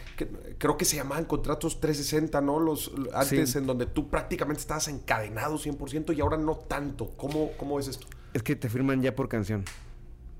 [0.57, 2.59] creo que se llamaban contratos 360, ¿no?
[2.59, 7.11] Los antes en donde tú prácticamente estabas encadenado 100% y ahora no tanto.
[7.15, 8.07] ¿Cómo, ¿Cómo es esto?
[8.33, 9.65] Es que te firman ya por canción.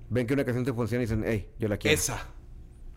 [0.10, 1.94] Ven que una canción te funciona y dicen, hey, yo la quiero.
[1.94, 2.26] Esa.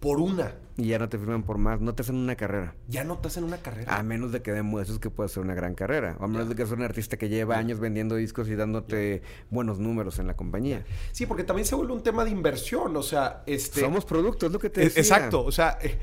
[0.01, 0.55] Por una.
[0.77, 2.73] Y ya no te firman por más, no te hacen una carrera.
[2.87, 3.97] Ya no te hacen una carrera.
[3.97, 6.17] A menos de que demuestres que puede ser una gran carrera.
[6.21, 9.23] O a menos de que seas un artista que lleva años vendiendo discos y dándote
[9.51, 10.85] buenos números en la compañía.
[11.11, 12.97] Sí, porque también se vuelve un tema de inversión.
[12.97, 13.81] O sea, este.
[13.81, 15.01] Somos productos, es lo que te E- decía.
[15.03, 15.99] Exacto, o sea, eh,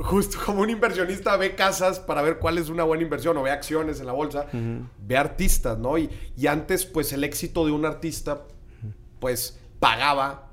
[0.00, 3.50] justo como un inversionista ve casas para ver cuál es una buena inversión o ve
[3.52, 5.96] acciones en la bolsa, ve artistas, ¿no?
[5.96, 8.42] Y, y antes, pues el éxito de un artista,
[9.18, 10.49] pues pagaba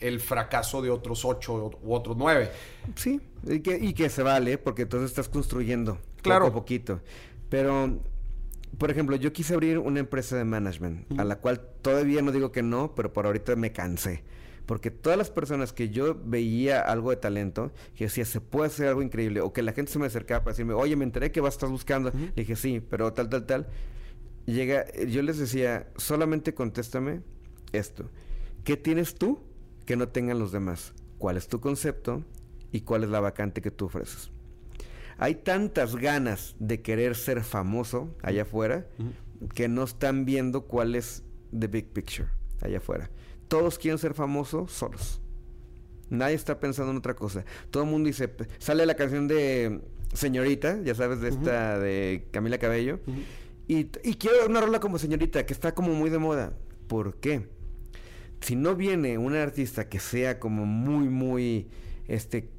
[0.00, 2.50] el fracaso de otros ocho u otros nueve.
[2.94, 6.46] Sí, y que, y que se vale, porque entonces estás construyendo Claro.
[6.46, 7.00] poco a poquito.
[7.48, 7.98] Pero,
[8.76, 12.52] por ejemplo, yo quise abrir una empresa de management, a la cual todavía no digo
[12.52, 14.22] que no, pero por ahorita me cansé.
[14.66, 18.88] Porque todas las personas que yo veía algo de talento, que decía, se puede hacer
[18.88, 21.40] algo increíble, o que la gente se me acercaba para decirme, oye, me enteré que
[21.40, 22.10] vas a estar buscando.
[22.12, 23.66] Le dije, sí, pero tal, tal, tal.
[24.44, 27.20] Llega, yo les decía, solamente contéstame
[27.72, 28.10] esto.
[28.64, 29.38] ¿Qué tienes tú
[29.88, 30.92] que no tengan los demás?
[31.16, 32.22] ¿Cuál es tu concepto
[32.72, 34.30] y cuál es la vacante que tú ofreces?
[35.16, 38.86] Hay tantas ganas de querer ser famoso allá afuera
[39.54, 41.22] que no están viendo cuál es
[41.58, 42.28] the big picture
[42.60, 43.08] allá afuera.
[43.48, 45.22] Todos quieren ser famosos solos.
[46.10, 47.46] Nadie está pensando en otra cosa.
[47.70, 49.80] Todo el mundo dice, sale la canción de
[50.12, 53.00] Señorita, ya sabes, de esta de Camila Cabello.
[53.66, 56.52] y, y quiero una rola como Señorita, que está como muy de moda.
[56.88, 57.48] ¿Por qué?
[58.40, 61.68] Si no viene un artista que sea como muy, muy,
[62.06, 62.50] este,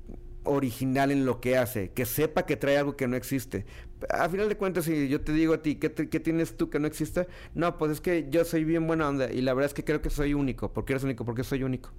[0.44, 3.66] original en lo que hace, que sepa que trae algo que no existe.
[4.10, 6.70] A final de cuentas, si yo te digo a ti, ¿qué, te- qué tienes tú
[6.70, 7.28] que no exista?
[7.54, 10.02] No, pues es que yo soy bien buena onda y la verdad es que creo
[10.02, 10.72] que soy único.
[10.74, 11.26] ¿Por qué eres único?
[11.26, 11.92] Porque soy único.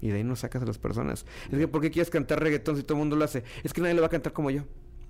[0.00, 1.24] Y de ahí no sacas a las personas.
[1.50, 3.44] Es que, ¿por qué quieres cantar reggaetón si todo el mundo lo hace?
[3.64, 4.64] Es que nadie le va a cantar como yo.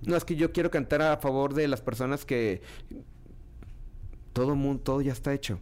[0.06, 2.62] No, es que yo quiero cantar a favor de las personas que...
[4.32, 5.58] Todo mundo, todo ya está hecho.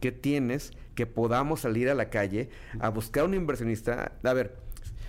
[0.00, 4.12] ¿Qué tienes que podamos salir a la calle a buscar un inversionista?
[4.22, 4.56] A ver,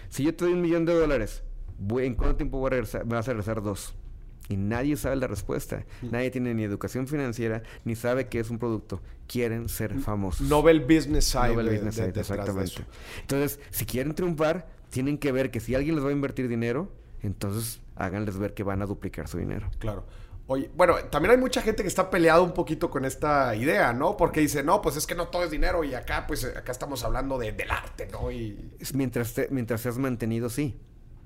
[0.09, 1.43] si yo te doy un millón de dólares,
[1.79, 3.05] voy- ¿en cuánto tiempo voy a regresar?
[3.05, 3.93] Me vas a regresar dos.
[4.49, 5.85] Y nadie sabe la respuesta.
[6.01, 9.01] Nadie tiene ni educación financiera, ni sabe qué es un producto.
[9.27, 10.49] Quieren ser famosos.
[10.49, 11.49] No ve el business side.
[11.49, 12.85] No ve el de- business de- side, detrás de exactamente.
[13.21, 16.91] Entonces, si quieren triunfar, tienen que ver que si alguien les va a invertir dinero,
[17.21, 19.69] entonces háganles ver que van a duplicar su dinero.
[19.79, 20.05] Claro.
[20.51, 24.17] Oye, bueno, también hay mucha gente que está peleado un poquito con esta idea, ¿no?
[24.17, 27.05] Porque dice, no, pues es que no todo es dinero y acá, pues acá estamos
[27.05, 28.29] hablando de- del arte, ¿no?
[28.29, 30.77] Y Mientras, te- mientras seas mantenido, sí.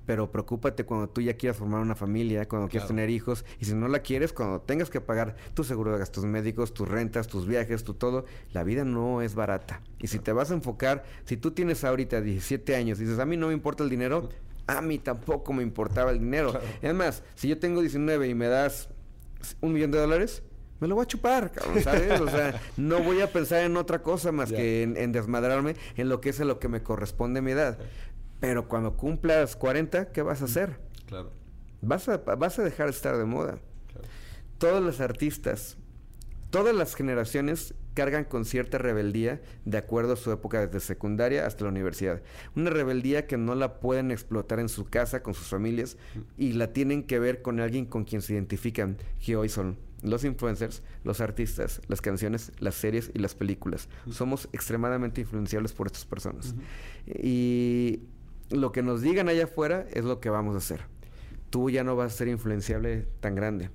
[0.06, 2.98] Pero preocúpate cuando tú ya quieras formar una familia, cuando quieras Claro.
[2.98, 3.44] tener hijos.
[3.58, 6.86] Y si no la quieres, cuando tengas que pagar tu seguro de gastos médicos, tus
[6.86, 8.26] rentas, tus viajes, tu todo.
[8.52, 9.80] La vida no es barata.
[9.98, 13.26] Y si te vas a enfocar, si tú tienes ahorita 17 años y dices, a
[13.26, 14.28] mí no me importa el dinero,
[14.68, 16.52] a mí tampoco me importaba el dinero.
[16.52, 16.66] Claro.
[16.80, 18.88] Es más, si yo tengo 19 y me das
[19.60, 20.42] un millón de dólares,
[20.80, 22.20] me lo voy a chupar, cabrón, ¿sabes?
[22.20, 26.08] O sea, no voy a pensar en otra cosa más que en, en desmadrarme en
[26.08, 27.78] lo que es a lo que me corresponde a mi edad.
[28.40, 30.78] Pero cuando cumplas 40, ¿qué vas a hacer?
[31.06, 31.30] claro,
[31.82, 33.58] Vas a, vas a dejar de estar de moda.
[33.92, 34.08] claro.
[34.58, 35.76] Todos los artistas,
[36.50, 41.64] todas las generaciones cargan con cierta rebeldía de acuerdo a su época desde secundaria hasta
[41.64, 42.22] la universidad.
[42.54, 45.96] Una rebeldía que no la pueden explotar en su casa con sus familias
[46.36, 50.24] y la tienen que ver con alguien con quien se identifican, que hoy son los
[50.24, 53.88] influencers, los artistas, las canciones, las series y las películas.
[54.10, 56.54] Somos extremadamente influenciables por estas personas.
[57.06, 58.02] Y
[58.50, 60.82] lo que nos digan allá afuera es lo que vamos a hacer.
[61.48, 63.70] Tú ya no vas a ser influenciable tan grande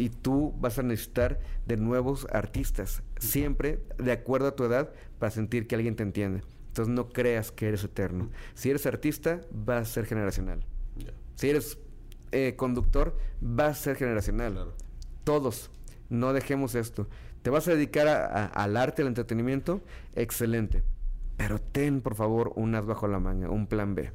[0.00, 5.30] y tú vas a necesitar de nuevos artistas, siempre de acuerdo a tu edad, para
[5.30, 6.42] sentir que alguien te entiende.
[6.68, 8.30] Entonces no creas que eres eterno.
[8.54, 10.64] Si eres artista, vas a ser generacional.
[11.34, 11.78] Si eres
[12.32, 14.52] eh, conductor, vas a ser generacional.
[14.52, 14.74] claro.
[15.24, 15.70] Todos,
[16.08, 17.08] no dejemos esto.
[17.42, 19.82] ¿Te vas a dedicar a- a- al arte, al entretenimiento?
[20.14, 20.82] Excelente.
[21.36, 24.10] Pero ten, por favor, un as bajo la manga, un plan B.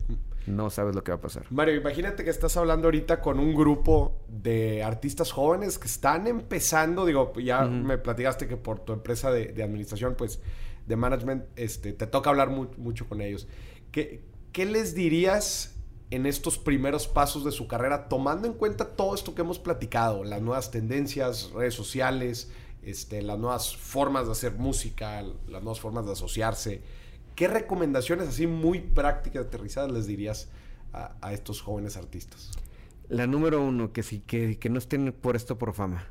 [0.48, 1.46] No sabes lo que va a pasar.
[1.50, 7.06] Mario, imagínate que estás hablando ahorita con un grupo de artistas jóvenes que están empezando,
[7.06, 10.40] digo, ya me platicaste que por tu empresa de, de administración, pues,
[10.86, 13.48] de management, este, te toca hablar mu- mucho con ellos.
[13.92, 15.72] ¿Qué, ¿Qué les dirías
[16.12, 20.24] en estos primeros pasos de su carrera, tomando en cuenta todo esto que hemos platicado,
[20.24, 22.52] las nuevas tendencias, redes sociales,
[22.84, 26.84] este, las nuevas formas de hacer música, las nuevas formas de asociarse?
[27.36, 30.48] ¿Qué recomendaciones así muy prácticas, aterrizadas les dirías
[30.94, 32.52] a, a estos jóvenes artistas?
[33.10, 36.08] La número uno, que sí, que, que no estén por esto por fama.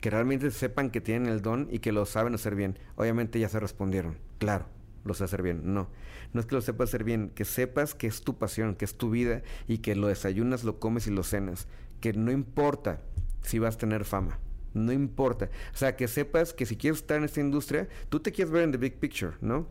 [0.00, 2.78] Que realmente sepan que tienen el don y que lo saben hacer bien.
[2.96, 4.18] Obviamente ya se respondieron.
[4.38, 4.66] Claro,
[5.04, 5.72] lo sé hacer bien.
[5.72, 5.88] No.
[6.32, 8.98] No es que lo sepas hacer bien, que sepas que es tu pasión, que es
[8.98, 11.68] tu vida y que lo desayunas, lo comes y lo cenas.
[12.00, 13.00] Que no importa
[13.42, 14.38] si vas a tener fama.
[14.74, 15.50] No importa.
[15.72, 18.64] O sea, que sepas que si quieres estar en esta industria, tú te quieres ver
[18.64, 19.66] en the big picture, ¿no?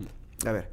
[0.46, 0.70] A ver,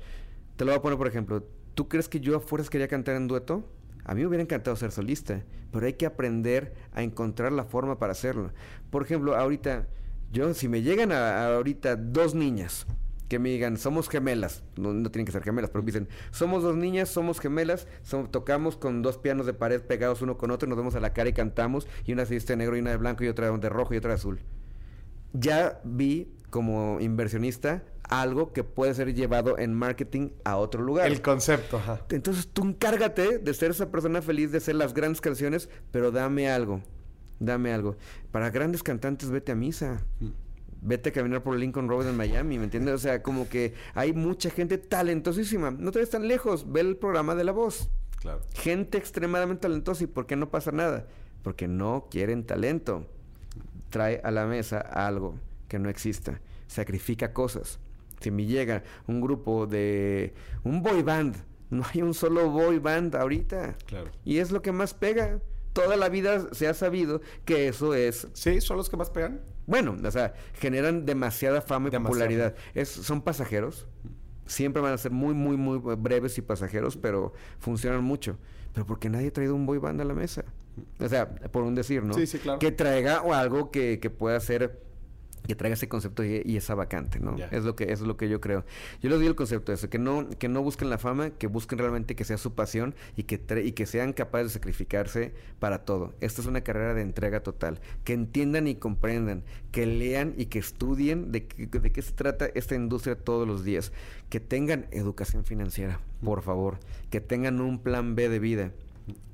[0.56, 1.46] te lo voy a poner por ejemplo.
[1.74, 3.68] ¿Tú crees que yo a fuerzas quería cantar en dueto?
[4.04, 5.42] A mí me hubiera encantado ser solista,
[5.72, 8.52] pero hay que aprender a encontrar la forma para hacerlo.
[8.90, 9.88] Por ejemplo, ahorita,
[10.30, 12.86] yo, si me llegan a, ahorita dos niñas
[13.28, 16.76] que me digan, somos gemelas, no, tienen que ser gemelas, pero me dicen, somos dos
[16.76, 17.88] niñas, somos gemelas,
[18.30, 21.30] tocamos con dos pianos de pared pegados uno con otro, nos vemos a la cara
[21.30, 23.94] y cantamos, y una se de negro y una de blanco y otra de rojo
[23.94, 24.40] y otra de azul.
[25.32, 31.06] Ya vi como inversionista algo que puede ser llevado en marketing a otro lugar.
[31.06, 32.02] El concepto, ajá.
[32.10, 36.50] Entonces tú encárgate de ser esa persona feliz, de hacer las grandes canciones, pero dame
[36.50, 36.82] algo.
[37.40, 37.96] Dame algo.
[38.30, 40.04] Para grandes cantantes, vete a misa.
[40.20, 40.28] Mm.
[40.82, 42.94] Vete a caminar por Lincoln Road en Miami, ¿me entiendes?
[42.94, 45.70] O sea, como que hay mucha gente talentosísima.
[45.70, 46.70] No te ves tan lejos.
[46.70, 47.88] Ve el programa de La Voz.
[48.20, 48.40] Claro.
[48.52, 50.04] Gente extremadamente talentosa.
[50.04, 51.06] ¿Y por qué no pasa nada?
[51.42, 53.06] Porque no quieren talento.
[53.88, 55.36] Trae a la mesa algo
[55.68, 56.40] que no exista.
[56.66, 57.80] Sacrifica cosas
[58.24, 61.36] si me llega un grupo de un boy band,
[61.70, 63.76] no hay un solo boy band ahorita.
[63.86, 64.10] Claro.
[64.24, 65.40] Y es lo que más pega.
[65.74, 68.28] Toda la vida se ha sabido que eso es.
[68.32, 69.42] Sí, son los que más pegan.
[69.66, 72.54] Bueno, o sea, generan demasiada fama y popularidad.
[72.74, 73.88] Es, son pasajeros.
[74.46, 78.38] Siempre van a ser muy, muy, muy breves y pasajeros, pero funcionan mucho.
[78.72, 80.44] Pero porque nadie ha traído un boy band a la mesa.
[80.98, 82.14] O sea, por un decir, ¿no?
[82.14, 82.58] Sí, sí, claro.
[82.58, 84.80] Que traiga o algo que, que pueda ser
[85.46, 87.36] que traiga ese concepto y, esa vacante, ¿no?
[87.50, 88.64] Es lo que es lo que yo creo.
[89.02, 91.46] Yo les doy el concepto de eso, que no que no busquen la fama, que
[91.46, 95.84] busquen realmente que sea su pasión y que y que sean capaces de sacrificarse para
[95.84, 96.14] todo.
[96.20, 100.58] Esta es una carrera de entrega total, que entiendan y comprendan, que lean y que
[100.58, 103.92] estudien de, de qué se trata esta industria todos los días,
[104.30, 106.78] que tengan educación financiera, por favor,
[107.10, 108.72] que tengan un plan B de vida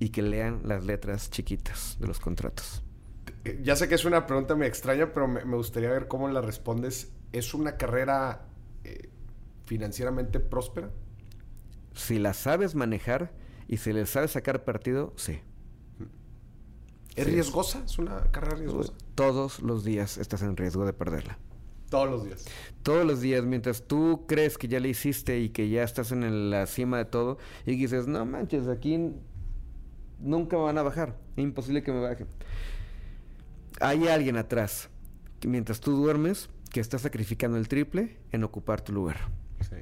[0.00, 2.82] y que lean las letras chiquitas de los contratos.
[3.44, 6.40] Eh, ya sé que es una pregunta muy extraña, pero me, gustaría ver cómo la
[6.40, 7.12] respondes.
[7.32, 8.46] ¿Es una carrera
[8.84, 9.08] eh,
[9.64, 10.90] financieramente próspera?
[11.94, 13.32] Si la sabes manejar
[13.66, 15.40] y si le sabes sacar partido, sí.
[17.16, 17.82] ¿Es riesgosa?
[17.84, 18.92] ¿Es una carrera riesgosa?
[19.14, 21.38] Todos los días estás en riesgo de perderla.
[21.88, 22.44] Todos los días.
[22.84, 26.50] Todos los días, mientras tú crees que ya le hiciste y que ya estás en
[26.50, 29.12] la cima de todo, y dices, no manches, aquí
[30.20, 31.18] nunca me van a bajar.
[31.36, 32.28] Imposible que me bajen
[33.80, 34.90] hay alguien atrás,
[35.40, 39.16] que mientras tú duermes, que está sacrificando el triple en ocupar tu lugar.
[39.60, 39.76] Sí.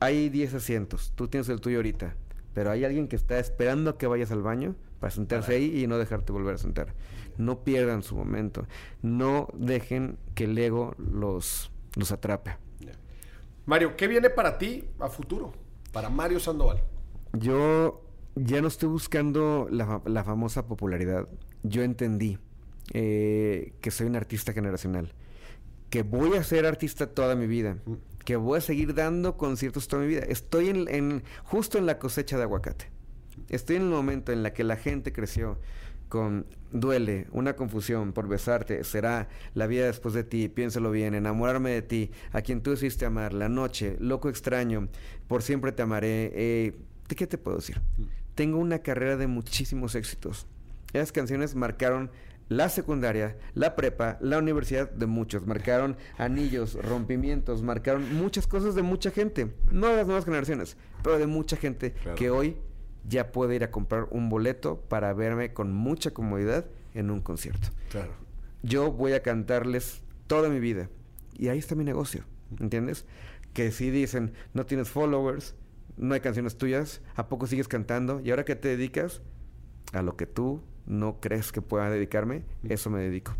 [0.00, 2.14] Hay 10 asientos, tú tienes el tuyo ahorita,
[2.52, 5.86] pero hay alguien que está esperando a que vayas al baño para sentarse ahí y
[5.86, 6.94] no dejarte volver a sentar.
[7.36, 8.66] No pierdan su momento,
[9.02, 12.56] no dejen que el ego los, los atrape.
[13.66, 15.52] Mario, ¿qué viene para ti a futuro?
[15.90, 16.82] Para Mario Sandoval.
[17.32, 18.04] Yo
[18.34, 21.26] ya no estoy buscando la, la famosa popularidad.
[21.62, 22.38] Yo entendí
[22.92, 25.12] eh, que soy un artista generacional,
[25.90, 27.78] que voy a ser artista toda mi vida,
[28.24, 30.22] que voy a seguir dando conciertos toda mi vida.
[30.28, 32.90] Estoy en, justo en la cosecha de aguacate.
[33.48, 35.58] Estoy en el momento en la que la gente creció
[36.08, 41.70] con duele, una confusión por besarte, será la vida después de ti, piénsalo bien, enamorarme
[41.70, 44.88] de ti, a quien tú decidiste amar, la noche, loco extraño,
[45.26, 46.30] por siempre te amaré.
[46.34, 46.76] Eh,
[47.08, 47.80] ¿De qué te puedo decir?
[48.34, 50.46] Tengo una carrera de muchísimos éxitos.
[50.92, 52.10] Esas canciones marcaron
[52.48, 55.46] la secundaria, la prepa, la universidad de muchos.
[55.46, 59.54] Marcaron anillos, rompimientos, marcaron muchas cosas de mucha gente.
[59.70, 62.56] No de las nuevas generaciones, pero de mucha gente que hoy
[63.06, 67.68] ya puede ir a comprar un boleto para verme con mucha comodidad en un concierto.
[67.90, 68.12] Claro.
[68.62, 70.88] Yo voy a cantarles toda mi vida.
[71.36, 72.24] Y ahí está mi negocio,
[72.60, 73.04] ¿entiendes?
[73.52, 75.54] Que si dicen, no tienes followers,
[75.96, 78.20] no hay canciones tuyas, ¿a poco sigues cantando?
[78.20, 79.20] ¿Y ahora qué te dedicas?
[79.92, 83.34] A lo que tú no crees que pueda dedicarme, eso me dedico.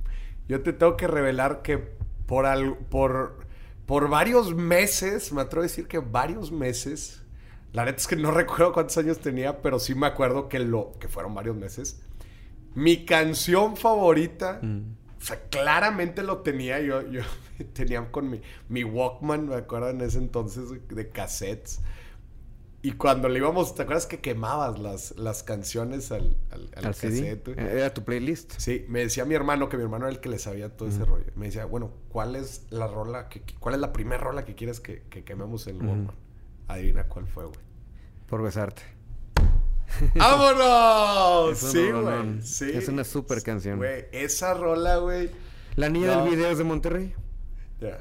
[0.49, 1.79] Yo te tengo que revelar que
[2.27, 3.39] por, por,
[3.87, 7.23] por varios meses, me atrevo a decir que varios meses,
[7.73, 10.93] la neta es que no recuerdo cuántos años tenía, pero sí me acuerdo que, lo,
[10.99, 12.03] que fueron varios meses.
[12.75, 14.97] Mi canción favorita, mm.
[15.19, 17.23] o sea, claramente lo tenía, yo, yo
[17.73, 21.81] tenía con mi, mi Walkman, me acuerdo en ese entonces, de cassettes.
[22.85, 27.49] Y cuando le íbamos, ¿te acuerdas que quemabas las, las canciones al, al, cassette?
[27.49, 28.53] Eh, era tu playlist.
[28.59, 31.03] Sí, me decía mi hermano, que mi hermano era el que le sabía todo ese
[31.03, 31.25] rollo.
[31.35, 34.81] Me decía, bueno, ¿cuál es la rola, que, cuál es la primera rola que quieres
[34.81, 36.09] que, que quememos en el
[36.69, 37.59] Adivina cuál fue, güey.
[38.29, 38.83] Por besarte.
[40.15, 41.57] ¡Vámonos!
[41.57, 42.43] sí, güey.
[42.43, 42.71] Sí.
[42.71, 43.79] Es una super canción.
[43.79, 45.31] Güey, esa rola, güey.
[45.77, 47.15] La niña del video es de Monterrey.
[47.81, 47.99] Ya.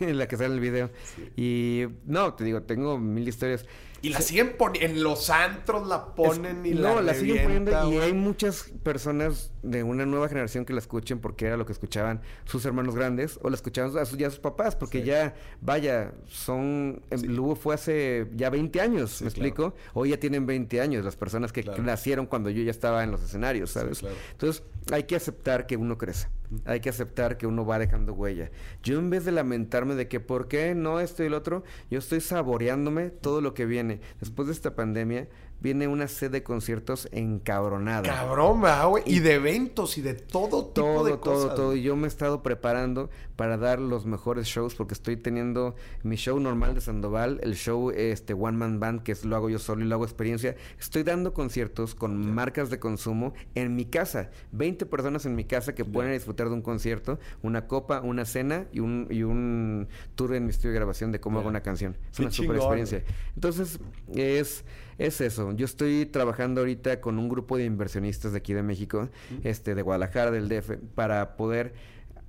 [0.00, 0.90] en la que sale el video.
[1.36, 3.64] Y no, te digo, tengo mil historias.
[4.02, 7.92] Y la siguen poniendo, en los antros la ponen y la No, la siguen poniendo
[7.92, 11.72] y hay muchas personas de una nueva generación que la escuchen porque era lo que
[11.72, 15.04] escuchaban sus hermanos grandes o la escuchaban a sus, ya sus papás porque Sí.
[15.06, 17.02] ya, vaya, son...
[17.10, 19.46] em, Lugo fue hace ya 20 años, Sí, ¿me claro.
[19.48, 19.74] explico?
[19.94, 21.82] Hoy ya tienen 20 años las personas que Claro.
[21.82, 23.98] nacieron cuando yo ya estaba en los escenarios, ¿sabes?
[24.00, 24.14] claro.
[24.32, 24.62] Entonces,
[24.92, 26.28] hay que aceptar que uno crece.
[26.64, 28.50] Hay que aceptar que uno va dejando huella.
[28.82, 31.98] Yo en vez de lamentarme de que por qué no esto y el otro, yo
[32.00, 34.00] estoy saboreándome todo lo que viene.
[34.18, 35.28] Después de esta pandemia,
[35.60, 38.02] viene una sed de conciertos encabronada.
[38.02, 39.04] Cabrón, ¿verdad, güey.
[39.06, 41.54] Y de eventos y de todo tipo Todo, de todo, cosas.
[41.54, 41.66] todo.
[41.68, 41.80] güey.
[41.80, 43.10] Y yo me he estado preparando
[43.40, 47.90] para dar los mejores shows porque estoy teniendo mi show normal de Sandoval, el show
[47.90, 50.56] este One Man Band, que es, lo hago yo solo y lo hago experiencia.
[50.78, 54.28] Estoy dando conciertos con marcas de consumo en mi casa.
[54.52, 58.66] 20 personas en mi casa que pueden disfrutar de un concierto, una copa, una cena
[58.74, 61.96] y un, y un tour en mi estudio de grabación de cómo hago una canción.
[62.10, 63.04] Es Qué una super experiencia.
[63.36, 63.80] Entonces,
[64.14, 64.66] es,
[64.98, 65.52] es eso.
[65.52, 69.08] Yo estoy trabajando ahorita con un grupo de inversionistas de aquí de México,
[69.44, 71.72] este, de Guadalajara, del DF, para poder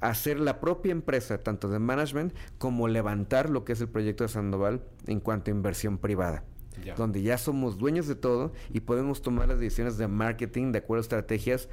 [0.01, 4.29] hacer la propia empresa, tanto de management, como levantar lo que es el proyecto de
[4.29, 6.43] Sandoval en cuanto a inversión privada.
[6.83, 6.95] Ya.
[6.95, 11.01] Donde ya somos dueños de todo y podemos tomar las decisiones de marketing de acuerdo
[11.01, 11.69] a estrategias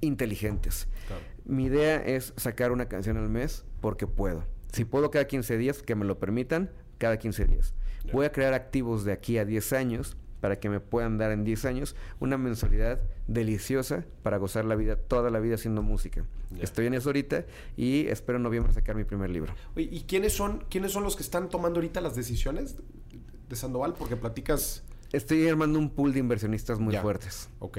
[0.00, 0.88] inteligentes.
[1.06, 1.22] Claro.
[1.44, 4.44] Mi idea es sacar una canción al mes porque puedo.
[4.72, 7.74] Si puedo cada 15 días, que me lo permitan, cada 15 días.
[8.12, 11.44] Voy a crear activos de aquí a 10 años para que me puedan dar en
[11.44, 16.24] 10 años una mensualidad deliciosa para gozar la vida, toda la vida haciendo música.
[16.60, 17.44] Estoy en eso ahorita
[17.76, 19.52] y espero en noviembre sacar mi primer libro.
[19.76, 22.76] Oye, ¿y quiénes son, quiénes son los que están tomando ahorita las decisiones
[23.48, 23.94] de Sandoval?
[23.98, 24.84] Porque platicas...
[25.12, 27.48] Estoy armando un pool de inversionistas muy fuertes.
[27.60, 27.78] Ok.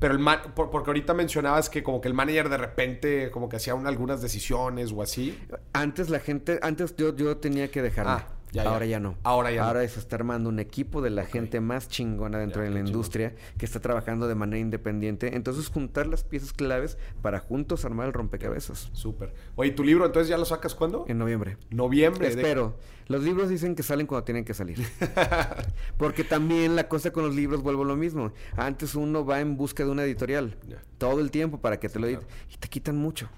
[0.00, 3.48] Pero el man, por- porque ahorita mencionabas que como que el manager de repente como
[3.48, 5.38] que hacía un- algunas decisiones o así.
[5.72, 8.10] Antes la gente, antes yo, yo tenía que dejarme.
[8.12, 8.28] Ah,
[8.62, 8.70] ya.
[8.70, 9.16] Ahora ya no.
[9.22, 9.66] Ahora ya no.
[9.68, 12.80] Ahora se está armando un equipo de la gente más chingona dentro Ya, de la
[12.80, 15.36] industria que está trabajando de manera independiente.
[15.36, 18.88] Entonces juntar las piezas claves para juntos armar el rompecabezas.
[18.92, 19.34] Súper.
[19.56, 21.04] Oye, ¿tu libro entonces ya lo sacas cuándo?
[21.08, 21.58] En noviembre.
[21.70, 22.28] Noviembre.
[22.30, 22.76] de- Espero.
[23.06, 24.78] Los libros dicen que salen cuando tienen que salir.
[25.98, 28.32] Porque también la cosa con los libros vuelvo a lo mismo.
[28.56, 30.56] Antes uno va en busca de una editorial.
[30.66, 30.78] Ya.
[30.98, 32.22] Todo el tiempo para que te lo claro.
[32.22, 32.36] editen.
[32.54, 33.28] Y te quitan mucho.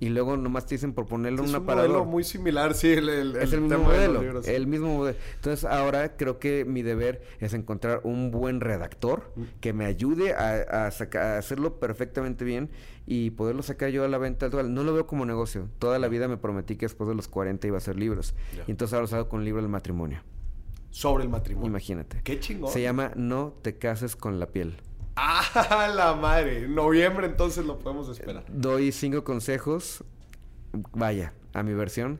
[0.00, 2.06] Y luego nomás te dicen por ponerle es un modelo aparador.
[2.06, 2.88] muy similar, sí.
[2.88, 4.50] El, el- Es el mismo tema de los modelo, libros, sí.
[4.50, 5.16] el mismo modelo.
[5.36, 9.42] Entonces ahora creo que mi deber es encontrar un buen redactor Mm.
[9.60, 12.68] que me ayude a, a saca- a hacerlo perfectamente bien
[13.06, 14.74] y poderlo sacar yo a la venta actual.
[14.74, 15.68] No lo veo como negocio.
[15.78, 18.34] Toda la vida me prometí que después de los 40 iba a hacer libros.
[18.66, 20.20] Y entonces ahora los hago con el libro del matrimonio.
[20.90, 21.68] Sobre el matrimonio.
[21.70, 22.20] Imagínate.
[22.24, 22.70] Qué chingón.
[22.72, 24.76] Se llama No te cases con la piel.
[25.16, 26.64] ¡Ah, la madre!
[26.64, 28.44] En noviembre entonces lo podemos esperar.
[28.48, 30.04] Doy cinco consejos,
[30.92, 32.18] vaya, a mi versión,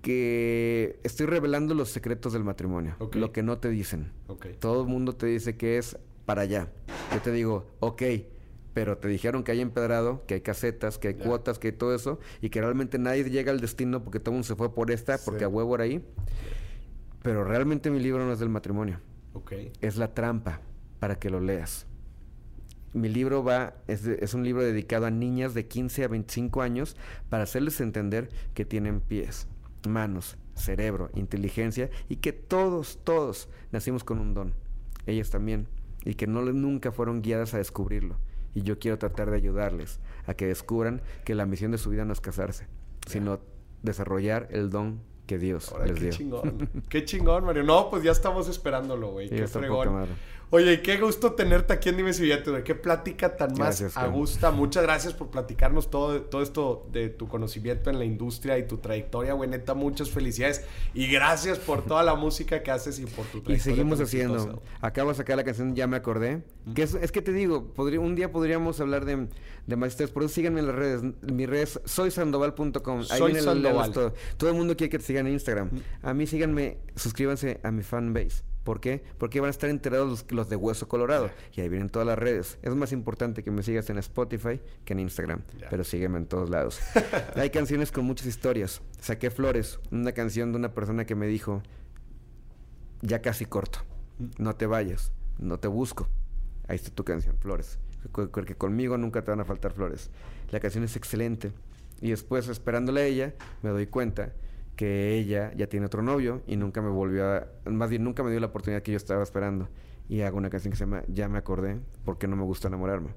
[0.00, 4.10] que estoy revelando los secretos del matrimonio, lo que no te dicen.
[4.58, 5.96] Todo el mundo te dice que es
[6.26, 6.68] para allá.
[7.12, 8.02] Yo te digo, ok,
[8.74, 11.94] pero te dijeron que hay empedrado, que hay casetas, que hay cuotas, que hay todo
[11.94, 14.90] eso, y que realmente nadie llega al destino porque todo el mundo se fue por
[14.90, 15.44] esta, porque Sí.
[15.44, 16.02] a huevo era ahí.
[17.22, 18.98] Pero realmente mi libro no es del matrimonio,
[19.34, 19.52] Ok.
[19.80, 20.60] es la trampa
[21.02, 21.88] para que lo leas.
[22.94, 26.62] Mi libro va, es, de- es un libro dedicado a niñas de 15 a 25
[26.62, 26.96] años
[27.28, 29.48] para hacerles entender que tienen pies,
[29.88, 34.54] manos, cerebro, inteligencia y que todos, todos nacimos con un don.
[35.06, 35.66] Ellas también.
[36.04, 38.14] Y que no, nunca fueron guiadas a descubrirlo.
[38.54, 42.04] Y yo quiero tratar de ayudarles a que descubran que la misión de su vida
[42.04, 42.68] no es casarse,
[43.08, 43.40] sino
[43.82, 46.10] desarrollar el don que Dios Ahora, les qué dio.
[46.12, 46.68] chingón.
[46.88, 47.62] Qué chingón, Mario.
[47.64, 49.28] No, pues ya estamos esperándolo, güey.
[49.28, 50.06] Sí, qué fregón.
[50.54, 52.30] Oye, qué gusto tenerte aquí en Dime si.
[52.62, 54.52] Qué plática tan Gracias, más a gusto.
[54.52, 58.76] Muchas gracias por platicarnos todo, todo esto de tu conocimiento en la industria y tu
[58.76, 59.48] trayectoria, güey.
[59.48, 60.62] Neta, muchas felicidades.
[60.92, 63.56] Y gracias por toda la música que haces y por tu trayectoria.
[63.56, 64.34] Y seguimos haciendo.
[64.36, 64.62] exitosa.
[64.82, 66.42] Acabo de sacar la canción Ya me acordé.
[66.74, 69.28] Que es, es que te digo, podría, un día podríamos hablar de,
[69.66, 70.10] de más historias.
[70.10, 71.02] Por eso síganme en las redes.
[71.22, 72.98] Mis redes, soysandoval.com.
[73.10, 73.86] Ahí Soy viene Sandoval.
[73.88, 74.12] el- todo.
[74.36, 75.70] Todo el mundo quiere que te sigan en Instagram.
[76.02, 78.51] A mí síganme, suscríbanse a mi fanbase.
[78.64, 79.02] ¿Por qué?
[79.18, 81.30] Porque van a estar enterados los, los de Hueso Colorado.
[81.54, 82.58] Y ahí vienen todas las redes.
[82.62, 85.42] Es más importante que me sigas en Spotify que en Instagram.
[85.68, 86.80] Pero sígueme en todos lados.
[87.34, 88.80] Hay canciones con muchas historias.
[89.00, 91.62] Saqué Flores, una canción de una persona que me dijo,
[93.00, 93.80] ya casi corto.
[94.38, 96.08] No te vayas, no te busco.
[96.68, 97.78] Ahí está tu canción, Flores.
[98.12, 100.10] Porque conmigo nunca te van a faltar flores.
[100.50, 101.52] La canción es excelente.
[102.00, 104.32] Y después, esperándole a ella, me doy cuenta
[104.76, 107.46] que ella ya tiene otro novio y nunca me volvió a...
[107.66, 109.68] Más bien, nunca me dio la oportunidad que yo estaba esperando.
[110.08, 113.10] Y hago una canción que se llama Ya me acordé porque no me gusta enamorarme.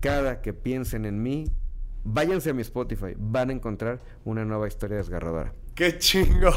[0.00, 1.50] Cada que piensen en mí,
[2.04, 5.52] váyanse a mi Spotify, van a encontrar una nueva historia desgarradora.
[5.74, 6.50] ¡Qué chingo!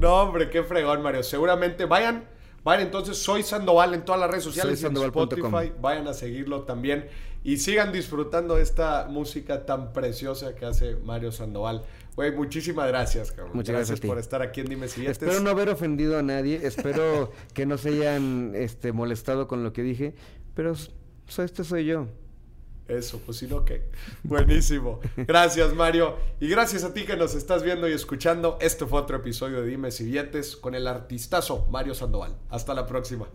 [0.00, 1.22] No, hombre, qué fregón, Mario.
[1.22, 2.24] Seguramente vayan,
[2.64, 5.72] vayan entonces, soy Sandoval en todas las redes sociales y en Spotify.
[5.80, 7.08] Vayan a seguirlo también
[7.44, 11.84] y sigan disfrutando esta música tan preciosa que hace Mario Sandoval.
[12.16, 13.54] Güey, muchísimas gracias, cabrón.
[13.54, 17.30] Muchas gracias, por estar aquí en Dime Si Espero no haber ofendido a nadie, espero
[17.54, 20.14] que no se hayan este, molestado con lo que dije,
[20.54, 22.08] pero este soy yo.
[22.88, 23.82] Eso, pues si no, ¿qué?
[24.22, 25.00] Buenísimo.
[25.16, 26.16] Gracias, Mario.
[26.40, 28.56] Y gracias a ti que nos estás viendo y escuchando.
[28.60, 32.36] Este fue otro episodio de Dime Si Billetes con el artistazo Mario Sandoval.
[32.48, 33.28] Hasta la próxima.